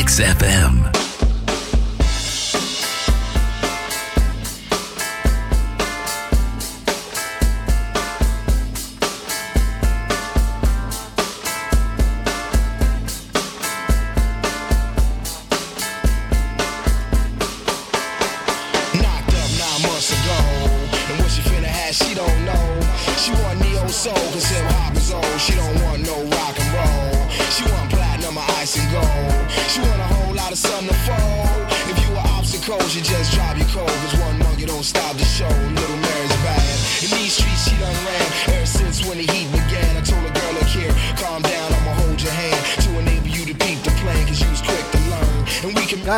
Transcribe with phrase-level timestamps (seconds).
[0.00, 0.99] XFM.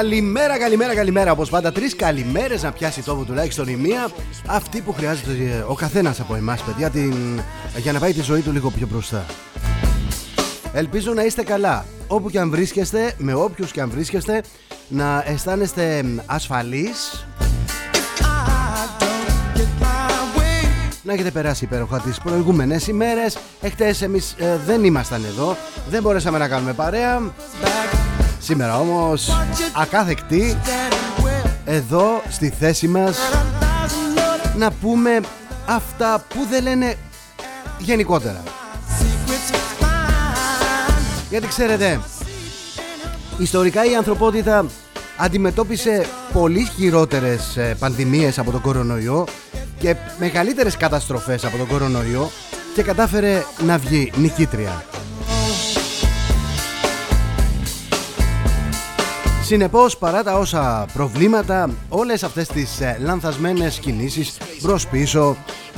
[0.02, 1.32] Καλημέρα, καλημέρα, καλημέρα.
[1.32, 4.10] Όπως πάντα, τρεις καλημέρες να πιάσει τόπο τουλάχιστον η μία.
[4.46, 7.40] Αυτή που χρειάζεται ο καθένας από εμάς, παιδιά, την...
[7.76, 9.26] για να πάει τη ζωή του λίγο πιο μπροστά.
[10.72, 11.84] Ελπίζω να είστε καλά.
[12.06, 14.42] Όπου και αν βρίσκεστε, με όποιους και αν βρίσκεστε,
[14.88, 17.26] να αισθάνεστε ασφαλείς
[21.02, 25.56] να έχετε περάσει υπέροχα τις προηγούμενες ημέρες Εχθές εμείς ε, δεν ήμασταν εδώ
[25.88, 27.32] Δεν μπορέσαμε να κάνουμε παρέα
[28.42, 29.28] Σήμερα όμως
[29.72, 30.58] ακάθεκτοι
[31.64, 33.18] Εδώ στη θέση μας
[34.56, 35.20] Να πούμε
[35.66, 36.94] αυτά που δεν λένε
[37.78, 38.42] γενικότερα
[41.30, 42.00] Γιατί ξέρετε
[43.38, 44.66] Ιστορικά η ανθρωπότητα
[45.16, 49.26] αντιμετώπισε πολύ χειρότερες ε, πανδημίες από τον κορονοϊό
[49.78, 52.30] και μεγαλύτερες καταστροφές από τον κορονοϊό
[52.74, 54.84] και κατάφερε να βγει νικήτρια.
[59.52, 65.36] Συνεπώς παρά τα όσα προβλήματα όλες αυτές τις ε, λανθασμένες κινήσεις μπρος πίσω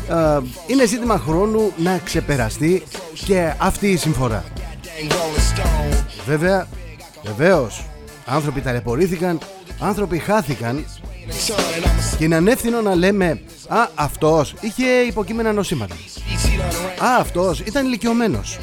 [0.08, 2.82] ε, είναι ζήτημα χρόνου να ξεπεραστεί
[3.24, 4.44] και αυτή η συμφορά.
[4.84, 6.04] dang rolling stone.
[6.26, 6.68] Βέβαια,
[7.22, 7.84] βεβαίως,
[8.24, 9.38] άνθρωποι ταλαιπωρήθηκαν,
[9.80, 10.84] άνθρωποι χάθηκαν
[11.28, 15.94] Son, and I'm a και είναι ανεύθυνο να λέμε «Α, αυτός είχε υποκείμενα νοσήματα».
[15.94, 17.04] streets, he done ran.
[17.04, 18.58] «Α, αυτός ήταν ηλικιωμένος».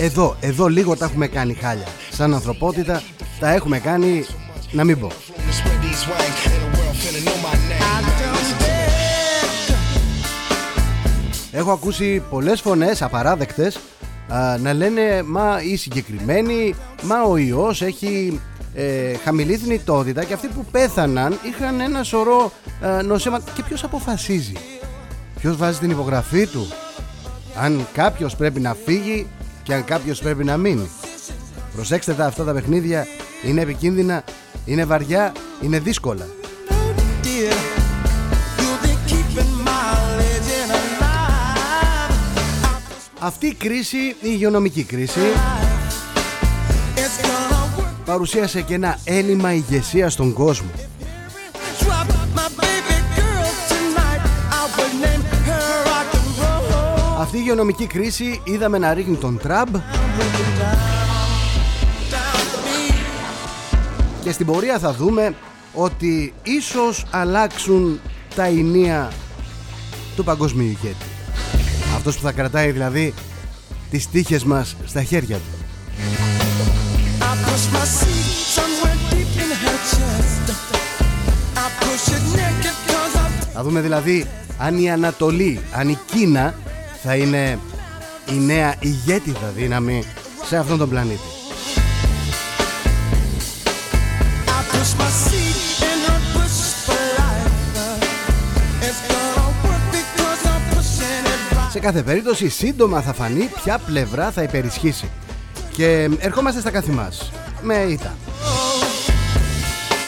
[0.00, 1.86] Εδώ, εδώ λίγο τα έχουμε κάνει χάλια.
[2.10, 3.02] Σαν ανθρωπότητα
[3.40, 4.24] τα έχουμε κάνει,
[4.72, 5.08] να μην πω.
[5.08, 7.80] To spread these wangs, and the world finna know my name.
[7.80, 8.02] Man,
[8.34, 8.78] listen to me.
[11.52, 13.78] Έχω ακούσει πολλές φωνές απαράδεκτες
[14.28, 18.40] α, να λένε «Μα η συγκεκριμένη, μα ο ιός έχει
[18.74, 22.52] ε, χαμηλή θνητότητα και αυτοί που πέθαναν είχαν ένα σωρό
[22.98, 23.52] ε, νοσήματα».
[23.54, 24.56] Και ποιος αποφασίζει,
[25.38, 26.68] ποιος βάζει την υπογραφή του,
[27.54, 29.26] αν κάποιος πρέπει να φύγει
[29.68, 30.88] και αν κάποιος πρέπει να μείνει.
[31.74, 33.06] Προσέξτε τα αυτά τα παιχνίδια,
[33.44, 34.24] είναι επικίνδυνα,
[34.64, 36.26] είναι βαριά, είναι δύσκολα.
[37.22, 37.52] dear.
[38.60, 42.14] You'll be keeping my legend alive.
[43.18, 45.20] Αυτή η κρίση, η υγειονομική κρίση,
[46.94, 47.84] It's gonna work.
[48.04, 50.70] παρουσίασε και ένα έλλειμμα ηγεσία στον κόσμο.
[57.28, 59.80] Αυτή η υγειονομική κρίση είδαμε να ρίχνει τον Τραμπ Down
[62.10, 62.94] to me.
[64.22, 65.34] και στην πορεία θα δούμε
[65.74, 68.00] ότι ίσως αλλάξουν
[68.34, 69.10] τα ενία
[70.16, 71.04] του παγκοσμίου ηγέτη.
[71.96, 73.14] Αυτός που θα κρατάει δηλαδή
[73.90, 75.42] τις τύχες μας στα χέρια του.
[77.20, 80.46] I push my seat somewhere deep in her chest.
[81.54, 84.26] I push it naked 'cause I Θα δούμε δηλαδή
[84.58, 86.54] αν η Ανατολή, αν η Κίνα
[87.02, 87.58] θα είναι
[88.30, 90.04] η νέα ηγέτιδα δύναμη
[90.46, 91.20] σε αυτόν τον πλανήτη.
[94.46, 95.58] I push my seat
[95.90, 97.54] in her bush for life.
[98.86, 101.70] It's gonna work because I'm pushing it right.
[101.70, 105.08] Σε κάθε περίπτωση σύντομα θα φανεί ποια πλευρά θα υπερισχύσει.
[105.72, 107.32] Και ερχόμαστε στα καθη μας
[107.62, 108.16] με ήττα.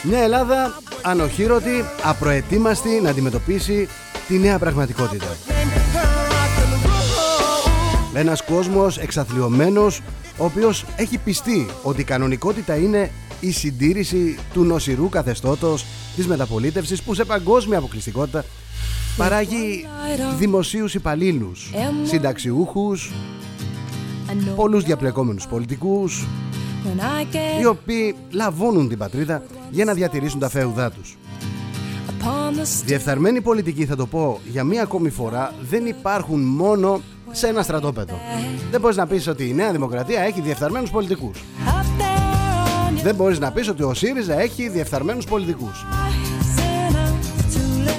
[0.02, 3.88] Μια Ελλάδα ανοχήρωτη, απροετοίμαστη να αντιμετωπίσει
[4.28, 5.36] τη νέα πραγματικότητα.
[8.20, 10.00] Ένας κόσμος εξαθλιωμένος,
[10.38, 13.10] ο οποίος έχει πιστεί ότι η κανονικότητα είναι
[13.40, 15.84] η συντήρηση του νοσηρού καθεστώτος
[16.16, 18.44] της μεταπολίτευσης που σε παγκόσμια αποκλειστικότητα
[19.16, 19.86] παράγει
[20.38, 21.70] δημοσίους υπαλλήλους,
[22.02, 23.12] συνταξιούχους,
[24.56, 26.26] πολλούς διαπλεκόμενους πολιτικούς,
[27.60, 31.16] οι οποίοι λαβώνουν την πατρίδα για να διατηρήσουν τα φέουδά τους.
[32.84, 37.00] Διεφθαρμένη πολιτική, θα το πω για μία ακόμη φορά, δεν υπάρχουν μόνο
[37.32, 38.14] σε ένα στρατόπεδο.
[38.70, 41.42] Δεν μπορείς να πεις ότι η Νέα Δημοκρατία έχει διεφθαρμένους πολιτικούς.
[43.02, 45.86] Δεν μπορείς να πεις ότι ο ΣΥΡΙΖΑ έχει διεφθαρμένους πολιτικούς.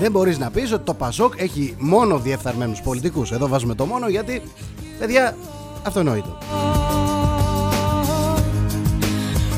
[0.02, 3.32] Δεν μπορείς να πεις ότι το ΠΑΣΟΚ έχει μόνο διεφθαρμένους πολιτικούς.
[3.32, 4.42] Εδώ βάζουμε το μόνο γιατί,
[5.00, 5.36] παιδιά,
[5.84, 6.38] Αυτονόητο.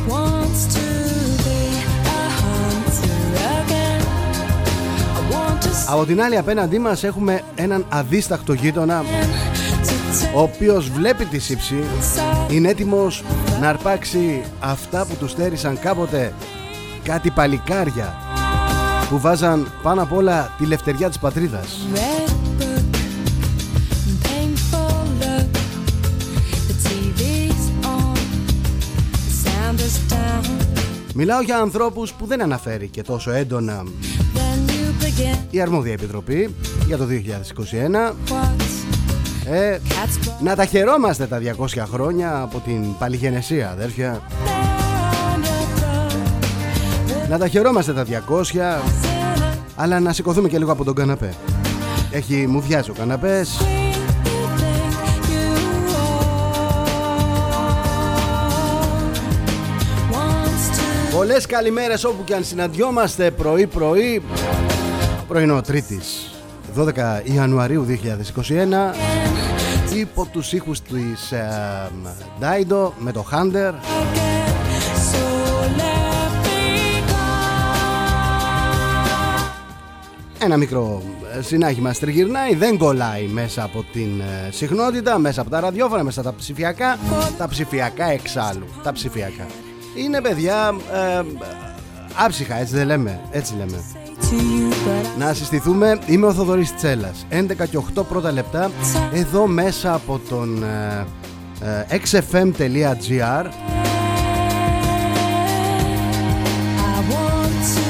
[0.10, 0.86] wants to
[1.46, 1.60] be
[2.18, 3.20] a hunter
[3.60, 4.02] again.
[5.18, 9.63] I want to Από την άλλη απέναντί μας έχουμε έναν αδίστακτο γείτονα to take
[10.34, 12.52] ο οποίος βλέπει τη σύψη inside.
[12.52, 13.24] είναι έτοιμος
[13.62, 16.34] να αρπάξει αυτά που του στέρισαν κάποτε
[17.04, 18.16] κάτι παλικάρια
[19.10, 21.78] που βάζαν πάνω απ' όλα τη λευτεριά της πατρίδας.
[21.94, 22.96] Red book,
[24.24, 25.54] painful look.
[26.68, 28.16] The TV's on,
[29.26, 30.46] the sound is down.
[31.16, 33.84] Μιλάω για ανθρώπους που δεν αναφέρει και τόσο έντονα
[34.36, 36.56] Then you begin η Αρμόδια Επιτροπή
[36.86, 38.63] για το 2021 what's
[39.46, 45.80] ε, cat's blood να τα χαιρόμαστε τα 200 χρόνια από την παλιγενεσία αδέρφια on your
[45.80, 47.30] throat.
[47.30, 48.06] να τα χαιρόμαστε τα
[48.84, 48.90] 200
[49.76, 51.34] αλλά να σηκωθούμε και λίγο από τον καναπέ
[52.12, 53.66] έχει μουδιάσει ο καναπές We
[54.60, 56.86] think you are.
[60.12, 64.22] Wants to Πολλές καλημέρες όπου και αν συναντιόμαστε πρωί πρωί
[65.28, 66.34] Πρωινό Τρίτης
[66.78, 66.92] 12
[67.24, 69.33] Ιανουαρίου 2021
[69.96, 71.90] Υπό τους ήχους της ε,
[72.40, 73.72] Dido με το Hunter.
[73.72, 75.24] Get so
[75.78, 77.24] let me go.
[80.40, 81.02] Ένα μικρό
[81.38, 86.20] ε, συνάχημα στριγυρνάει Δεν κολλάει μέσα από την ε, συχνότητα Μέσα από τα ραδιόφωνα, μέσα
[86.22, 86.98] από τα ψηφιακά.
[87.38, 89.46] Τα ψηφιακά εξάλλου Τα ψηφιακά.
[89.98, 91.22] Είναι παιδιά ε,
[92.16, 93.78] άψυχα έτσι δεν λέμε Έτσι λέμε.
[93.78, 94.03] To you, but
[95.18, 97.26] Να συστηθούμε, είμαι ο Θοδωρής Τσέλας.
[97.30, 98.72] 11 και 8 πρώτα λεπτά.
[99.14, 101.06] Εδώ μέσα από τον ε,
[101.90, 103.46] ε, xfm.gr
[106.86, 107.86] I want to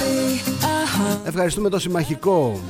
[0.00, 0.14] be
[0.62, 1.26] a hunter.
[1.26, 2.60] Ευχαριστούμε το συμμαχικό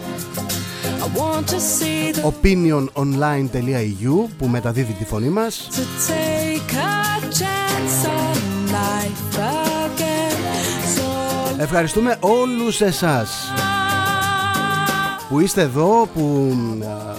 [0.84, 5.68] I want to see the opiniononline.eu που μεταδίδει τη φωνή μας
[11.60, 13.52] Ευχαριστούμε όλους εσάς
[15.28, 16.52] που είστε εδώ, που
[16.82, 17.14] α,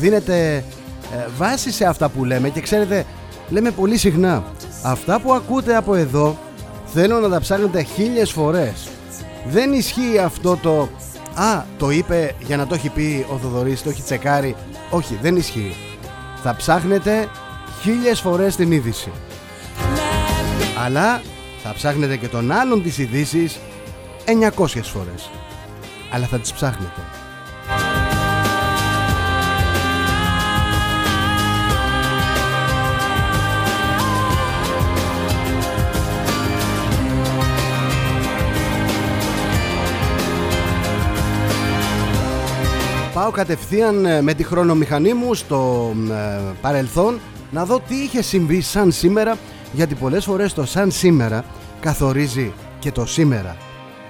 [0.00, 0.64] δίνετε
[1.12, 3.06] ε, βάση σε αυτά που λέμε και ξέρετε,
[3.48, 4.44] λέμε πολύ συχνά,
[4.82, 6.38] αυτά που ακούτε από εδώ
[6.86, 8.88] θέλω να τα ψάχνετε χίλιες φορές.
[9.46, 10.88] Δεν ισχύει αυτό το
[11.34, 14.56] «Α, το είπε για να το έχει πει ο Θοδωρής, το έχει τσεκάρει».
[14.90, 15.76] Όχι, δεν ισχύει.
[16.42, 17.28] Θα ψάχνετε
[17.80, 19.10] χίλιες φορές την είδηση.
[20.84, 21.20] Αλλά
[21.62, 23.58] θα ψάχνετε και τον άλλον τις ειδήσεις
[24.26, 25.30] 900 φορές.
[26.10, 27.00] Αλλά θα τις ψάχνετε.
[43.14, 47.20] Πάω κατευθείαν ε, με τη χρονομηχανή μου στο ε, παρελθόν
[47.50, 49.38] να δω τι είχε συμβεί σαν σήμερα
[49.72, 51.44] γιατί πολλές φορές το σαν σήμερα
[51.80, 53.56] καθορίζει και το σήμερα.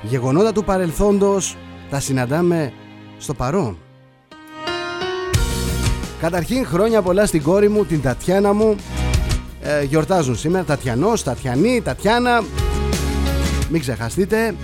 [0.02, 1.56] Γεγονότα του παρελθόντος
[1.90, 2.72] τα συναντάμε
[3.18, 3.78] στο παρόν.
[6.20, 8.76] Καταρχήν χρόνια πολλά στην κόρη μου, την Τατιάνα μου.
[9.62, 12.42] Ε, Γιορτάζουν σήμερα Τατιανός, Τατιανή, Τατιάνα.
[13.70, 14.54] Μην ξεχαστείτε.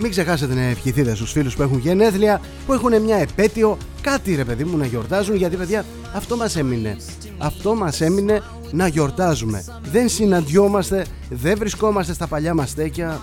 [0.00, 3.76] Μην ξεχάσετε να ευχηθείτε στους φίλους που έχουν γενέθλια Που έχουν μια επέτειο.
[4.00, 6.96] Κάτι ρε παιδί μου να γιορτάζουν Γιατί παιδιά αυτό μας έμεινε
[7.38, 9.64] Αυτό μας έμεινε να γιορτάζουμε.
[9.90, 13.20] Δεν συναντιόμαστε Δεν βρισκόμαστε στα παλιά μας στέκια.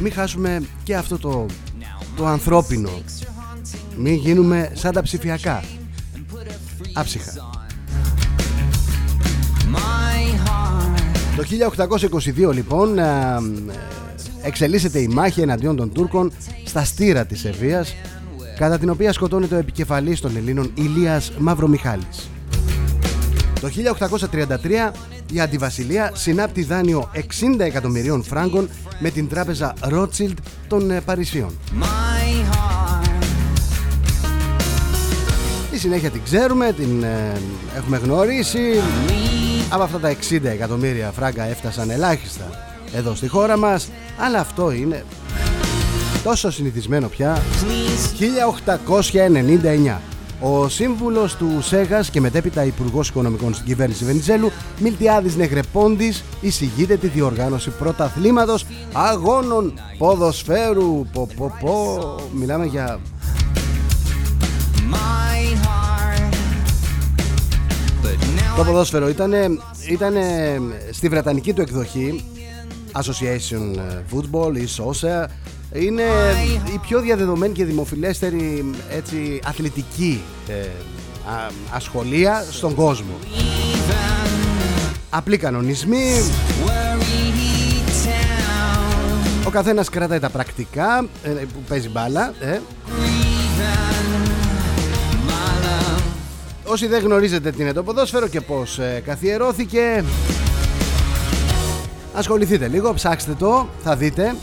[0.00, 1.46] Μην χάσουμε και αυτό το,
[2.16, 2.90] το ανθρώπινο.
[3.96, 5.62] Μην γίνουμε σαν τα ψηφιακά.
[6.94, 7.32] Άψυχα.
[11.36, 11.44] Το
[12.48, 13.38] 1822 λοιπόν α,
[14.42, 16.32] εξελίσσεται η μάχη εναντίον των Τούρκων
[16.64, 17.94] στα στήρα της Σερβίας
[18.58, 22.30] κατά την οποία σκοτώνεται ο επικεφαλής των Ελλήνων Ηλίας Μαυρομιχάλης.
[23.60, 23.70] Το
[24.90, 24.90] 1833
[25.32, 27.20] η Αντιβασιλεία συνάπτει δάνειο 60
[27.58, 30.34] εκατομμυρίων φράγκων με την τράπεζα Rothschild
[30.68, 31.58] των ε, Παρισίων.
[35.72, 37.32] Η συνέχεια την ξέρουμε, την ε,
[37.76, 38.60] έχουμε γνωρίσει.
[39.68, 45.04] Από αυτά τα 60 εκατομμύρια φράγκα έφτασαν ελάχιστα εδώ στη χώρα μας, αλλά αυτό είναι
[46.22, 47.42] τόσο συνηθισμένο πια.
[49.92, 50.15] 1899.
[50.40, 57.06] Ο σύμβουλος του ΣΕΓΑΣ και μετέπειτα υπουργός Οικονομικών στην κυβέρνηση Βενιζέλου, Μιλτιάδης Νεγρεπόντης, εισηγείται τη
[57.06, 61.06] διοργάνωση πρωταθλήματος αγώνων ποδοσφαίρου.
[61.12, 62.00] Πο, πο, πο.
[62.32, 63.00] Μιλάμε για
[68.56, 69.32] Το ποδόσφαιρο ήταν,
[69.90, 70.58] ήτανε
[70.90, 72.24] στη βρετανική του εκδοχή
[72.92, 73.78] Association
[74.12, 75.24] Football ή SOSA
[75.72, 76.02] είναι
[76.74, 80.52] η πιο διαδεδομένη και δημοφιλέστερη έτσι, αθλητική ε,
[81.30, 83.14] α- ασχολία στον κόσμο.
[85.10, 86.12] Απλοί κανονισμοί,
[89.46, 92.34] ο καθένας κρατάει τα πρακτικά ε, που παίζει μπάλα.
[92.40, 92.60] Ε.
[96.64, 100.04] Όσοι δεν γνωρίζετε τι είναι το ποδόσφαιρο και πώς ε, καθιερώθηκε
[102.14, 104.34] Ασχοληθείτε λίγο, ψάξτε το, θα δείτε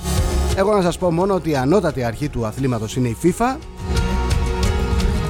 [0.56, 3.58] Εγώ να σας πω μόνο ότι η ανώτατη αρχή του αθλήματος είναι η FIFA.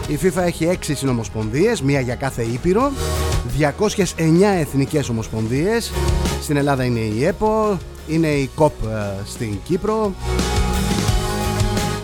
[0.08, 2.92] Η FIFA έχει 6 συνομοσπονδίες, μία για κάθε ήπειρο
[3.58, 5.92] 209 εθνικές ομοσπονδίες.
[6.42, 7.78] Στην Ελλάδα είναι η ΕΠΟ,
[8.08, 10.14] είναι η ΚΟΠ ε, στην Κύπρο.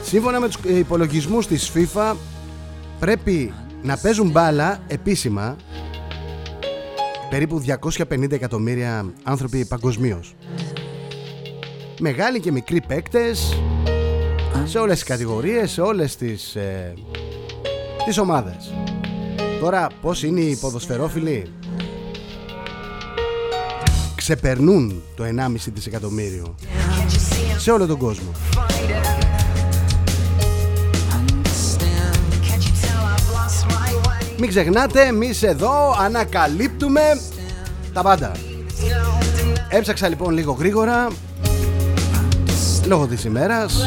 [0.04, 2.14] Σύμφωνα με τους ε, υπολογισμούς της FIFA
[3.00, 5.56] Πρέπει να παίζουν μπάλα επίσημα
[7.30, 7.64] περίπου
[8.10, 10.36] 250 εκατομμύρια άνθρωποι παγκοσμίως.
[12.02, 13.62] Μεγάλοι και μικροί παίκτες
[14.66, 16.94] σε όλες τις κατηγορίες, σε όλες τις, ε,
[18.06, 18.74] τις ομάδες.
[19.60, 21.52] Τώρα πώς είναι οι ποδοσφαιρόφιλοι;
[24.16, 26.56] Ξεπερνούν το 1,5 δισεκατομμύριο
[27.58, 28.32] σε όλο τον κόσμο.
[34.38, 37.02] Μην ξεχνάτε, εμείς εδώ ανακαλύπτουμε
[37.94, 38.32] τα πάντα.
[39.70, 41.08] Έψαξα λοιπόν λίγο γρήγορα
[42.86, 43.84] λόγω της ημέρας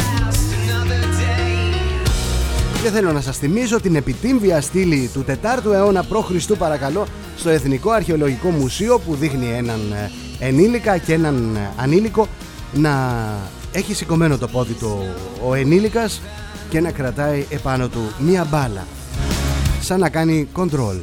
[2.83, 6.53] και θέλω να σας θυμίσω την επιτύμβια στήλη του 4ου αιώνα π.Χ.
[6.59, 7.07] παρακαλώ
[7.37, 10.11] στο Εθνικό Αρχαιολογικό Μουσείο που δείχνει έναν ε,
[10.47, 12.27] ενήλικα και έναν ε, ανήλικο
[12.73, 13.23] να
[13.73, 15.15] έχει σηκωμένο το πόδι του
[15.49, 16.21] ο ενήλικας
[16.69, 18.87] και να κρατάει επάνω του μία μπάλα
[19.81, 21.01] σαν να κάνει control.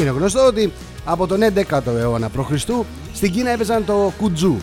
[0.00, 0.72] Είναι γνωστό ότι
[1.04, 2.50] από τον 11ο αιώνα π.Χ.
[3.14, 4.56] στην Κίνα έπαιζαν το κουτζού.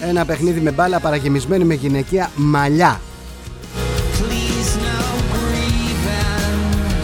[0.00, 3.00] Ένα παιχνίδι με μπάλα παραγεμισμένη με γυναικεία μαλλιά.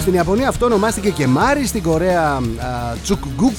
[0.00, 2.40] Στην Ιαπωνία αυτό ονομάστηκε και Μάρι, στην Κορέα α,
[3.02, 3.56] Τσουκγκουκ.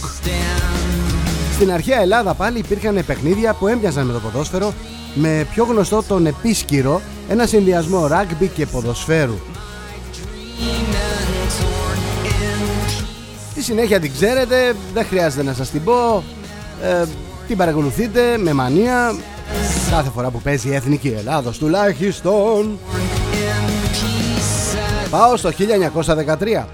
[1.54, 4.74] Στην αρχαία Ελλάδα πάλι υπήρχαν παιχνίδια που έμπιαζαν με το ποδόσφαιρο
[5.16, 9.36] με πιο γνωστό τον επίσκυρο, ένα συνδυασμό ράγκμπι και ποδοσφαίρου.
[13.56, 16.24] Τη συνέχεια την ξέρετε, δεν χρειάζεται να σας την πω.
[16.82, 17.06] Ε,
[17.48, 19.16] την παρακολουθείτε με μανία
[19.90, 22.80] κάθε φορά που παίζει η Εθνική Ελλάδος τουλάχιστον.
[25.10, 26.66] Πάω στο 1913.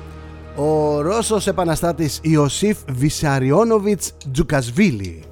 [0.55, 5.23] Ο Ρώσος επαναστάτης Ιωσήφ Βυσαριόνοβιτς Τζουκασβίλη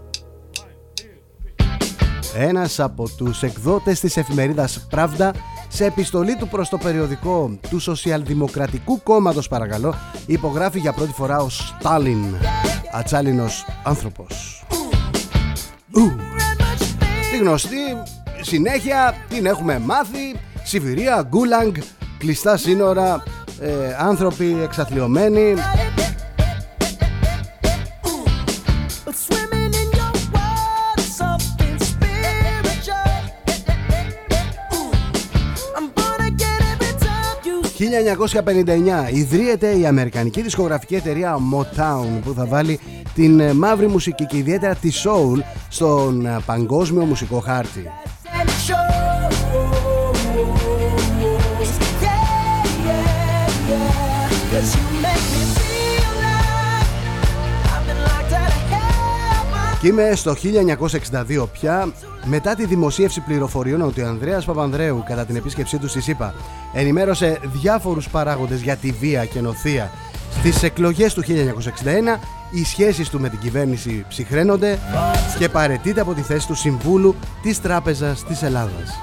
[2.35, 5.31] ένας από τους εκδότες της εφημερίδας Pravda
[5.71, 9.95] σε επιστολή του προς το περιοδικό του Σοσιαλδημοκρατικού Κόμματος παρακαλώ
[10.25, 12.35] υπογράφει για πρώτη φορά ο Στάλιν.
[12.91, 14.65] Ατσάλινος άνθρωπος.
[15.91, 16.11] Ου.
[17.31, 17.77] Τη γνωστή
[18.41, 20.35] συνέχεια την έχουμε μάθει.
[20.63, 21.75] Σιβηρία, Γκούλαγκ,
[22.17, 23.23] κλειστά σύνορα,
[23.59, 25.53] ε, άνθρωποι εξαθλειωμένοι
[37.79, 42.79] 1959 ιδρύεται η αμερικανική δισκογραφική εταιρεία Motown που θα βάλει
[43.13, 47.83] την ε, μαύρη μουσική και ιδιαίτερα τη soul στον ε, παγκόσμιο μουσικό χάρτη.
[59.81, 60.35] Και είμαι στο
[61.39, 61.93] 1962 πια
[62.25, 66.33] μετά τη δημοσίευση πληροφοριών ότι ο Ανδρέας Παπανδρέου κατά την επίσκεψή του στη ΣΥΠΑ
[66.73, 69.91] ενημέρωσε διάφορους παράγοντες για τη βία και νοθεία
[70.39, 71.27] στις εκλογές του 1961
[72.51, 74.79] οι σχέσεις του με την κυβέρνηση ψυχραίνονται
[75.39, 78.99] και παρετείται από τη θέση του Συμβούλου της Τράπεζας της Ελλάδας.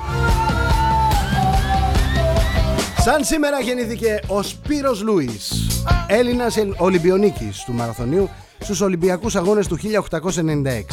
[3.04, 5.66] Σαν σήμερα γεννήθηκε ο Σπύρος Λούις,
[6.06, 8.28] Έλληνας ελ- Ολυμπιονίκης του Μαραθωνίου
[8.60, 10.84] στους Ολυμπιακούς Αγώνες του 1896.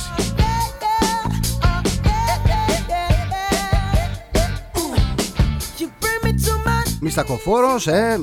[5.79, 8.19] You bring me to my Μιστακοφόρος, ε,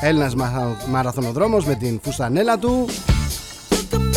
[0.00, 2.88] Έλληνας μαρα- μαραθωνοδρόμος με την φουστανέλα του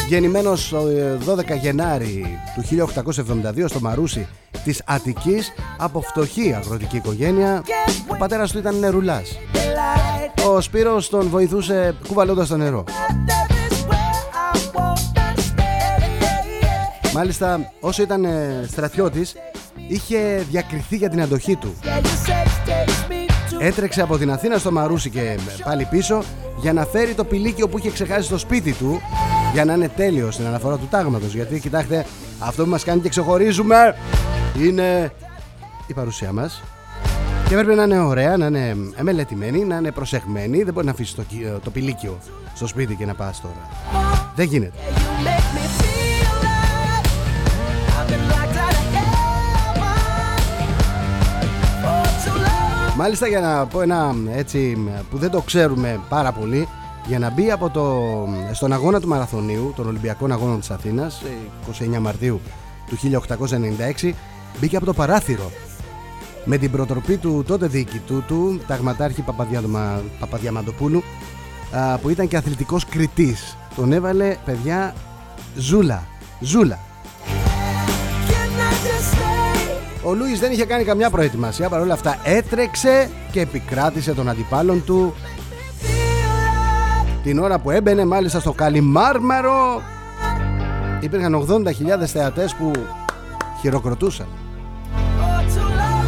[0.08, 4.28] Γεννημένος ε, 12 Γενάρη του 1872 στο Μαρούσι
[4.64, 7.64] της Αττικής από φτωχή αγροτική οικογένεια
[8.08, 10.44] Ο πατέρας του ήταν νερουλάς light.
[10.50, 12.84] Ο Σπύρος τον βοηθούσε κουβαλώντας το νερό
[17.14, 19.36] Μάλιστα όσο ήταν ε, στρατιώτης
[19.88, 21.74] είχε διακριθεί για την αντοχή του.
[21.84, 21.88] Yeah.
[21.88, 26.24] Your sex takes me to Έτρεξε από την Αθήνα στο Μαρούσι και πάλι πίσω
[26.62, 29.02] για να φέρει το πηλίκιο που είχε ξεχάσει στο σπίτι του
[29.54, 31.34] για να είναι τέλειος στην αναφορά του τάγματος.
[31.34, 32.06] Γιατί κοιτάξτε
[32.40, 33.96] αυτό που μας κάνει και ξεχωρίζουμε
[34.62, 35.12] είναι
[35.88, 36.64] η παρουσία μας.
[37.48, 41.16] Και πρέπει να είναι ωραία, να είναι μελετημένη, να είναι προσεχμένη δεν μπορεί να αφήσει
[41.16, 42.18] το, κι- το πηλίκιο
[42.56, 44.09] στο σπίτι και να πας τώρα
[44.40, 44.72] δεν γίνεται.
[44.78, 47.08] You make me feel like
[47.98, 50.00] I've been locked out of heaven.
[51.84, 52.96] For too long.
[52.98, 54.78] Μάλιστα για να πω ένα έτσι
[55.10, 56.68] που δεν το ξέρουμε πάρα πολύ
[57.08, 58.04] για να μπει από το,
[58.52, 61.22] στον αγώνα του Μαραθωνίου των Ολυμπιακών Αγώνων της Αθήνας
[61.82, 62.42] ε, 29 Μαρτίου
[62.90, 62.98] του
[64.02, 64.12] 1896
[64.60, 65.52] μπήκε από το παράθυρο.
[66.46, 71.04] Με την προτροπή του τότε διοικητού του ταγματάρχη Παπαδιαδομα- Παπαδιαμαντοπούλου
[71.72, 74.94] α, που ήταν και αθλητικός κριτής τον έβαλε παιδιά
[75.56, 76.04] ζούλα.
[76.40, 76.80] Ζούλα.
[78.28, 83.42] Can I just say Ο Λούις δεν είχε κάνει καμιά προετοιμασία παρόλα αυτά έτρεξε και
[83.42, 85.14] επικράτησε τον αντιπάλων του.
[87.24, 89.82] Την ώρα που έμπαινε μάλιστα στο Καλιμάρμαρο
[91.00, 92.72] υπήρχαν 80.000 θεατές που
[93.62, 94.28] χειροκροτούσαν.
[94.28, 96.00] For too long.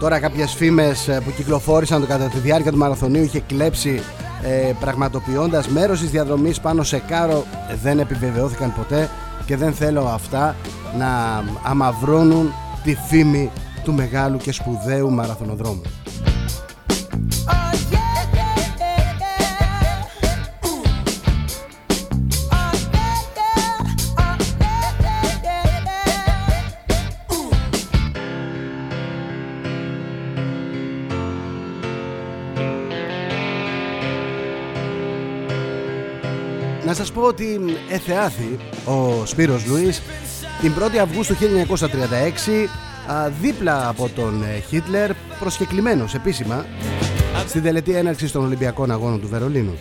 [0.00, 4.02] Τώρα κάποιες φήμες ε, που κυκλοφόρησαν το κατά τη διάρκεια του μαραθωνίου είχε κλέψει
[4.46, 9.08] ε, πραγματοποιώντας μέρος της διαδρομής πάνω σε κάρο ε, δεν επιβεβαιώθηκαν ποτέ
[9.46, 10.56] και δεν θέλω αυτά
[10.98, 12.52] να αμαυρώνουν
[12.84, 13.50] τη φήμη
[13.84, 15.82] του μεγάλου και σπουδαίου μαραθωνοδρόμου.
[37.14, 40.02] Πω ότι εθεάθη ο Σπύρος Λουίς
[40.60, 41.42] την 1η Αυγούστου 1936
[43.12, 46.66] α, δίπλα από τον ε, Χίτλερ προσκεκλημένος επίσημα
[47.48, 49.78] στην τελετή έναρξης των Ολυμπιακών Αγώνων του Βερολίνου.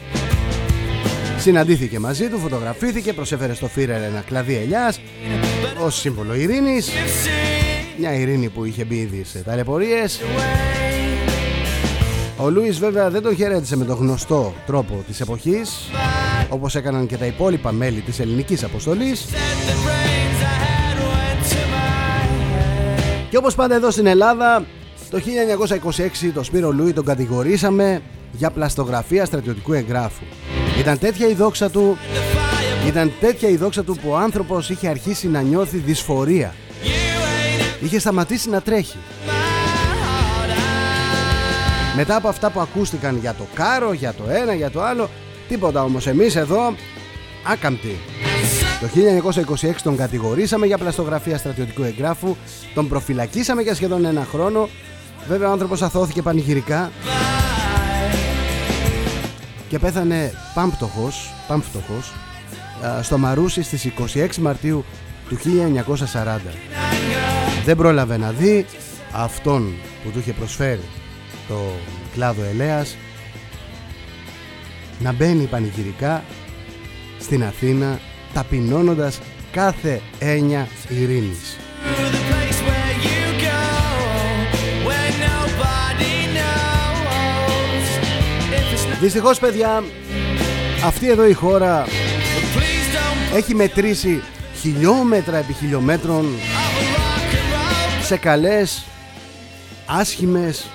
[1.38, 5.00] Συναντήθηκε μαζί του, φωτογραφήθηκε, προσέφερε στο Φίρερ ένα κλαδί ελιάς
[5.86, 6.90] ως σύμβολο ειρήνης
[7.98, 10.22] μια ειρήνη που είχε μπει ήδη σε ταλαιπωρίες
[12.38, 15.90] ο Λούις βέβαια δεν τον χαιρέτησε με τον γνωστό τρόπο της εποχής
[16.54, 19.26] όπως έκαναν και τα υπόλοιπα μέλη της ελληνικής αποστολής.
[23.30, 24.66] Και όπως πάντα εδώ στην Ελλάδα
[25.10, 25.20] το
[26.28, 30.24] 1926 το Σπύρο Λούι τον κατηγορήσαμε για πλαστογραφία στρατιωτικού εγγράφου.
[30.80, 31.98] Ήταν τέτοια η δόξα του
[32.88, 36.54] ήταν τέτοια η δόξα του που ο άνθρωπος είχε αρχίσει να νιώθει δυσφορία.
[37.82, 38.98] Είχε σταματήσει να τρέχει.
[41.96, 45.10] Μετά από αυτά που ακούστηκαν για το κάρο, για το ένα, για το άλλο
[45.48, 46.76] Τίποτα όμως εμείς εδώ
[47.44, 47.98] άκαμπτοι.
[48.82, 48.90] Το
[49.62, 52.36] 1926 τον κατηγορήσαμε για πλαστογραφία στρατιωτικού εγγράφου
[52.74, 54.70] Τον προφυλακίσαμε για σχεδόν ένα χρόνο.
[55.28, 56.92] Βέβαια ο άνθρωπος αθώθηκε πανηγυρικά
[59.70, 62.14] Και πέθανε πάμπτωχος, πάμπτωχος
[62.86, 64.86] α, Στο Μαρούσι στις 26 Μαρτίου
[65.30, 65.38] του
[66.14, 66.38] 1940
[67.66, 68.66] Δεν πρόλαβε να δει
[69.12, 70.84] αυτόν που του είχε προσφέρει
[71.48, 71.56] το
[72.14, 72.96] κλάδο ελέας
[75.04, 76.24] να μπαίνει πανηγυρικά
[77.20, 78.00] στην Αθήνα
[78.34, 79.20] ταπεινώνοντας
[79.52, 81.58] κάθε έννοια ειρήνης.
[89.02, 89.84] Δυστυχώς παιδιά
[90.86, 91.86] αυτή εδώ η χώρα
[93.36, 94.22] έχει μετρήσει
[94.60, 96.26] χιλιόμετρα επί χιλιόμετρων
[98.04, 98.86] σε καλές,
[99.86, 100.66] άσχημες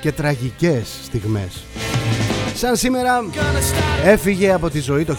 [0.00, 1.64] και τραγικές στιγμές.
[2.60, 3.24] Σαν σήμερα
[4.04, 5.16] έφυγε από τη ζωή το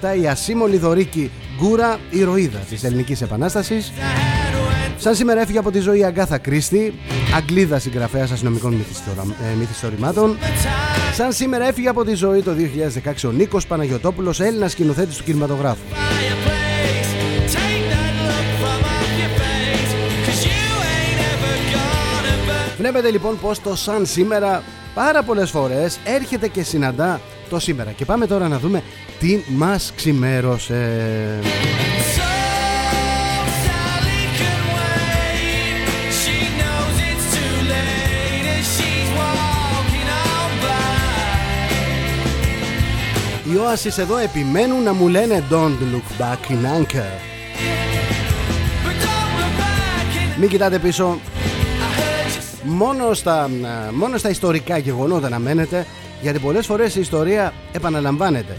[0.00, 3.92] 1827 η ασήμολη δωρίκη Γκούρα ηρωίδα της Ελληνικής Επανάστασης.
[4.96, 6.94] Σαν σήμερα έφυγε από τη ζωή η Αγκάθα Κρίστη,
[7.36, 10.38] Αγγλίδα συγγραφέας αστυνομικών μυθιστορα- ε, μυθιστορημάτων.
[11.14, 15.82] Σαν σήμερα έφυγε από τη ζωή το 2016 ο Νίκος Παναγιωτόπουλος, Έλληνας σκηνοθέτης του κινηματογράφου.
[22.78, 24.62] Βλέπετε λοιπόν πως το σαν σήμερα
[24.94, 27.90] πάρα πολλές φορές έρχεται και συναντά το σήμερα.
[27.90, 28.82] Και πάμε τώρα να δούμε
[29.18, 31.40] τι μας ξημέρωσε.
[43.44, 47.20] Οι Oasis εδώ επιμένουν να μου λένε Don't look back in anchor.
[50.40, 51.18] Μην κοιτάτε πίσω.
[52.70, 53.50] Μόνο στα,
[53.92, 55.86] μόνο στα ιστορικά γεγονότα να μένετε,
[56.22, 58.56] γιατί πολλές φορές η ιστορία επαναλαμβάνεται.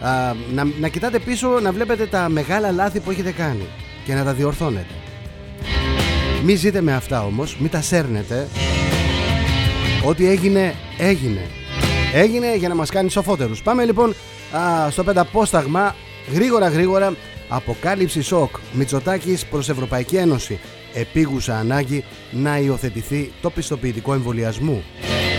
[0.00, 3.66] Α, να, να κοιτάτε πίσω, να βλέπετε τα μεγάλα λάθη που έχετε κάνει
[4.04, 4.94] και να τα διορθώνετε.
[6.44, 8.48] Μη ζείτε με αυτά όμως, μη τα σέρνετε.
[10.04, 11.46] Ό,τι έγινε, έγινε.
[12.14, 13.62] Έγινε για να μας κάνεις σοφότερους.
[13.62, 14.14] Πάμε λοιπόν
[14.52, 15.94] Α, στο πενταπόσταγμα,
[16.34, 17.14] γρήγορα γρήγορα,
[17.48, 18.56] αποκάλυψη σοκ.
[18.72, 20.58] Μητσοτάκης προς Ευρωπαϊκή Ένωση.
[20.94, 24.82] Επίγουσα ανάγκη να υιοθετηθεί το πιστοποιητικό εμβολιασμού.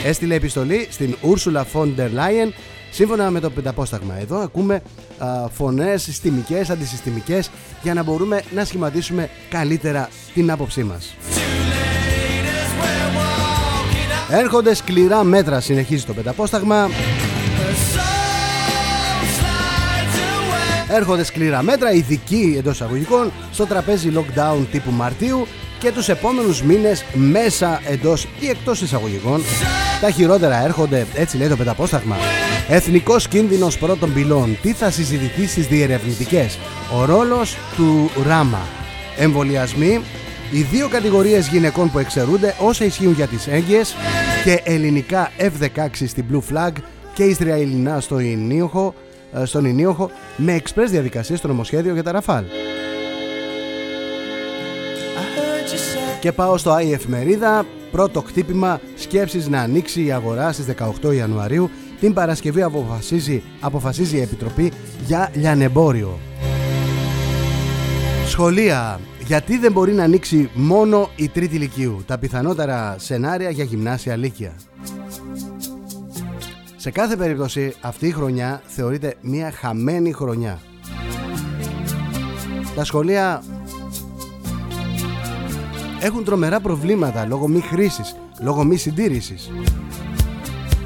[0.06, 2.52] Έστειλε επιστολή στην Ursula von der Leyen
[2.92, 4.20] σύμφωνα με το πενταπόσταγμα.
[4.20, 4.82] Εδώ ακούμε
[5.18, 7.50] α, φωνές συστημικές, αντισυστημικές
[7.84, 11.16] για να μπορούμε να σχηματίσουμε καλύτερα την άποψή μας.
[14.30, 16.90] Έρχονται σκληρά μέτρα, συνεχίζει το πενταπόσταγμα.
[20.94, 25.48] Έρχονται σκληρά μέτρα, ειδικοί εντός εισαγωγικών, στο τραπέζι lockdown τύπου Μαρτίου
[25.80, 29.42] και τους επόμενους μήνες μέσα εντός ή εκτός εισαγωγικών.
[30.02, 32.16] Τα χειρότερα έρχονται, έτσι λέει το πενταπόσταγμα.
[32.70, 34.58] Εθνικός κίνδυνος πρώτων πυλών.
[34.62, 36.58] Τι θα συζητηθεί στις διερευνητικές;
[37.00, 38.62] Ο ρόλος του ράμα.
[39.18, 40.02] Εμβολιασμοί.
[40.52, 43.96] Οι δύο κατηγορίες γυναικών που εξαιρούνται όσα ισχύουν για τις έγκυες
[44.44, 46.72] και ελληνικά F-16 στην Blue Flag
[47.14, 49.11] και Ισραηλινά στο Ινίοχο, ε,
[49.44, 52.44] στον Ινίοχο με εξπρές διαδικασίες στο νομοσχέδιο για τα Ραφάλ.
[56.20, 57.66] Και πάω στο i εφημερίδα.
[57.92, 60.66] Πρώτο χτύπημα σκέψεις να ανοίξει η αγορά στις
[61.02, 61.70] 18 Ιανουαρίου.
[62.00, 64.72] Την Παρασκευή αποφασίζει, αποφασίζει η Επιτροπή
[65.06, 66.20] για λιανεμπόριο.
[68.28, 69.00] Σχολεία.
[69.26, 74.54] Γιατί δεν μπορεί να ανοίξει μόνο η τρίτη ηλικίου; Τα πιθανότερα σενάρια για γυμνάσια λύκεια.
[76.82, 80.60] Σε κάθε περίπτωση αυτή η χρονιά θεωρείται μια χαμένη χρονιά.
[82.76, 83.44] Τα σχολεία
[86.02, 89.52] έχουν τρομερά προβλήματα λόγω μη χρήσης, λόγω μη συντήρησης.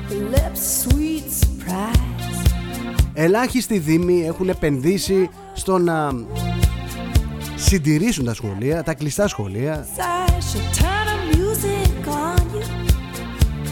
[0.10, 2.51] Lips, sweet surprise.
[3.13, 6.12] Ελάχιστοι δήμοι έχουν επενδύσει στο να
[7.55, 9.88] συντηρήσουν τα σχολεία, τα κλειστά σχολεία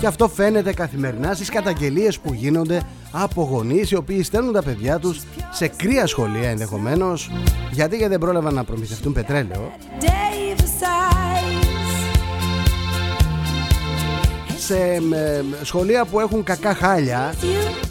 [0.03, 4.99] και αυτό φαίνεται καθημερινά στις καταγγελίες που γίνονται από γονείς οι οποίοι στέλνουν τα παιδιά
[4.99, 7.31] τους σε κρύα σχολεία ενδεχομένως
[7.71, 11.67] γιατί, γιατί δεν πρόλαβαν να προμηθευτούν πετρέλαιο Davis eyes.
[14.57, 17.35] σε ε, σχολεία που έχουν κακά χάλια You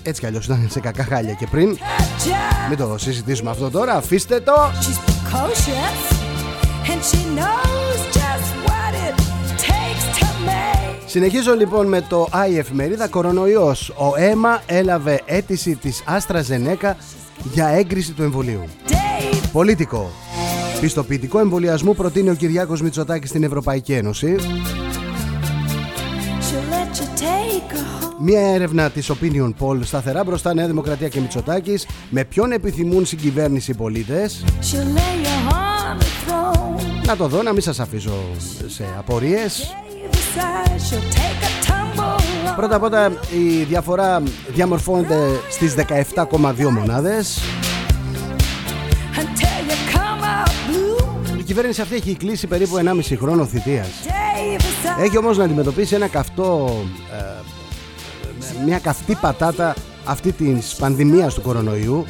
[0.03, 2.68] έτσι κι αλλιώς ήταν σε κακά χάλια και πριν job.
[2.68, 4.53] μην το συζητήσουμε αυτό τώρα αφήστε το
[11.12, 13.88] Συνεχίζω λοιπόν με το i εφημερίδα Κορονοϊός.
[13.88, 16.96] Ο αίμα έλαβε αίτηση της Άστρα Ζενέκα
[17.53, 18.62] για έγκριση του εμβολίου.
[18.88, 20.11] Dave, Πολίτικο.
[20.81, 24.37] Πιστοποιητικό εμβολιασμού προτείνει ο Κυριάκος Μητσοτάκης στην Ευρωπαϊκή Ένωση.
[24.38, 24.44] she'll
[26.72, 28.14] let you take her home.
[28.18, 33.70] Μία έρευνα της Opinion Poll σταθερά μπροστά Νέα Δημοκρατία και Μητσοτάκης με ποιον επιθυμούν συγκυβέρνηση
[33.70, 37.07] οι πολίτες; She'll lay you on the throne.
[37.07, 38.12] Να το δω να μην σας αφήσω
[38.66, 39.75] σε απορίες.
[40.33, 42.55] Davis eyes, she'll take a tumble.
[42.57, 47.38] Πρώτα απ' όλα η διαφορά διαμορφώνεται στις 17,2 μονάδες.
[49.16, 51.38] Until you come out blue.
[51.38, 53.88] Η κυβέρνηση αυτή έχει κλείσει περίπου 1,5 χρόνο θητείας.
[54.05, 55.03] Davis eyes.
[55.03, 56.77] Έχει όμως να αντιμετωπίσει ένα καυτό,
[57.12, 62.07] ε, μια καυτή πατάτα αυτή της πανδημίας του κορονοϊού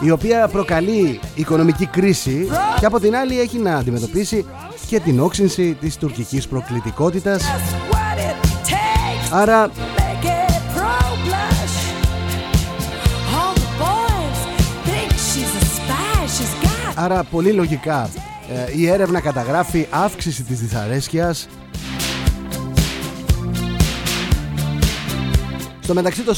[0.00, 2.48] η οποία προκαλεί οικονομική κρίση
[2.80, 4.46] και από την άλλη έχει να αντιμετωπίσει
[4.86, 10.96] και την όξυνση της τουρκικής προκλητικότητας Just what it takes άρα to make it pro
[11.26, 11.76] blush.
[13.38, 14.40] All the boys
[14.88, 16.26] think she's a spy.
[16.26, 18.08] She's got Άρα πολύ λογικά
[18.50, 21.48] ε, η έρευνα καταγράφει αύξηση της δυσαρέσκειας
[25.88, 26.34] Στο μεταξύ το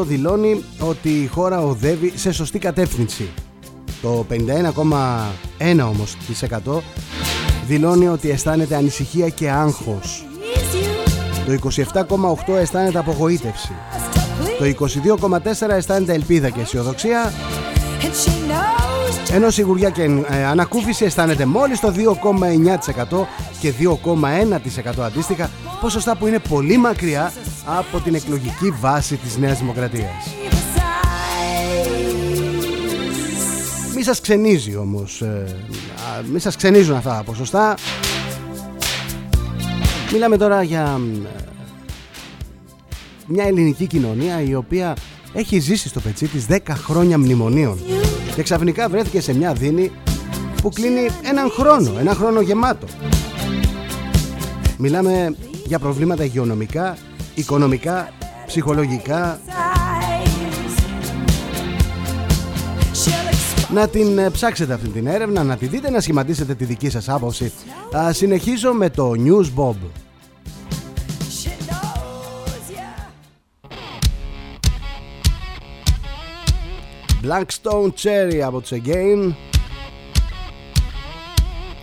[0.00, 3.28] 45% δηλώνει ότι η χώρα οδεύει σε σωστή κατεύθυνση.
[4.02, 6.80] Το 51,1% όμως της 100
[7.66, 10.26] δηλώνει ότι αισθάνεται ανησυχία και άγχος.
[10.56, 11.70] ease you Το
[12.48, 13.72] 27,8% αισθάνεται απογοήτευση.
[13.92, 14.76] just to please.
[14.76, 17.32] Το 22,4% αισθάνεται ελπίδα και αισιοδοξία
[18.00, 18.88] And she knows
[19.32, 23.26] ενώ σιγουριά και ε, ανακούφιση αισθάνεται μόλις το 2,9%
[23.60, 27.32] και 2,1% αντίστοιχα, ποσοστά που είναι πολύ μακριά
[27.64, 30.26] από την εκλογική βάση της Νέας Δημοκρατίας.
[30.26, 30.88] Davis eyes.
[33.94, 35.56] Μη σας ξενίζει όμως, ε,
[36.18, 37.74] α, μη σας ξενίζουν αυτά τα ποσοστά.
[40.12, 41.00] Μιλάμε τώρα για
[41.36, 41.42] ε,
[43.26, 44.96] μια ελληνική κοινωνία η οποία
[45.32, 47.78] έχει ζήσει στο πετσί της 10 χρόνια μνημονίων
[48.34, 49.92] και ξαφνικά βρέθηκε σε μια δίνη
[50.62, 52.86] που κλείνει έναν χρόνο, ένα χρόνο γεμάτο.
[54.78, 55.34] Μιλάμε
[55.68, 56.96] για προβλήματα υγειονομικά,
[57.34, 58.12] οικονομικά,
[58.46, 59.40] ψυχολογικά.
[59.46, 60.76] eyes.
[62.92, 63.74] She'll explode.
[63.74, 67.08] Να την ε, ψάξετε αυτή την έρευνα, να τη δείτε, να σχηματίσετε τη δική σας
[67.08, 67.52] άποψη.
[67.96, 69.74] Α, συνεχίζω με το News Bob.
[71.28, 73.08] She knows, yeah.
[77.26, 79.32] Black Stone Cherry από τους Again.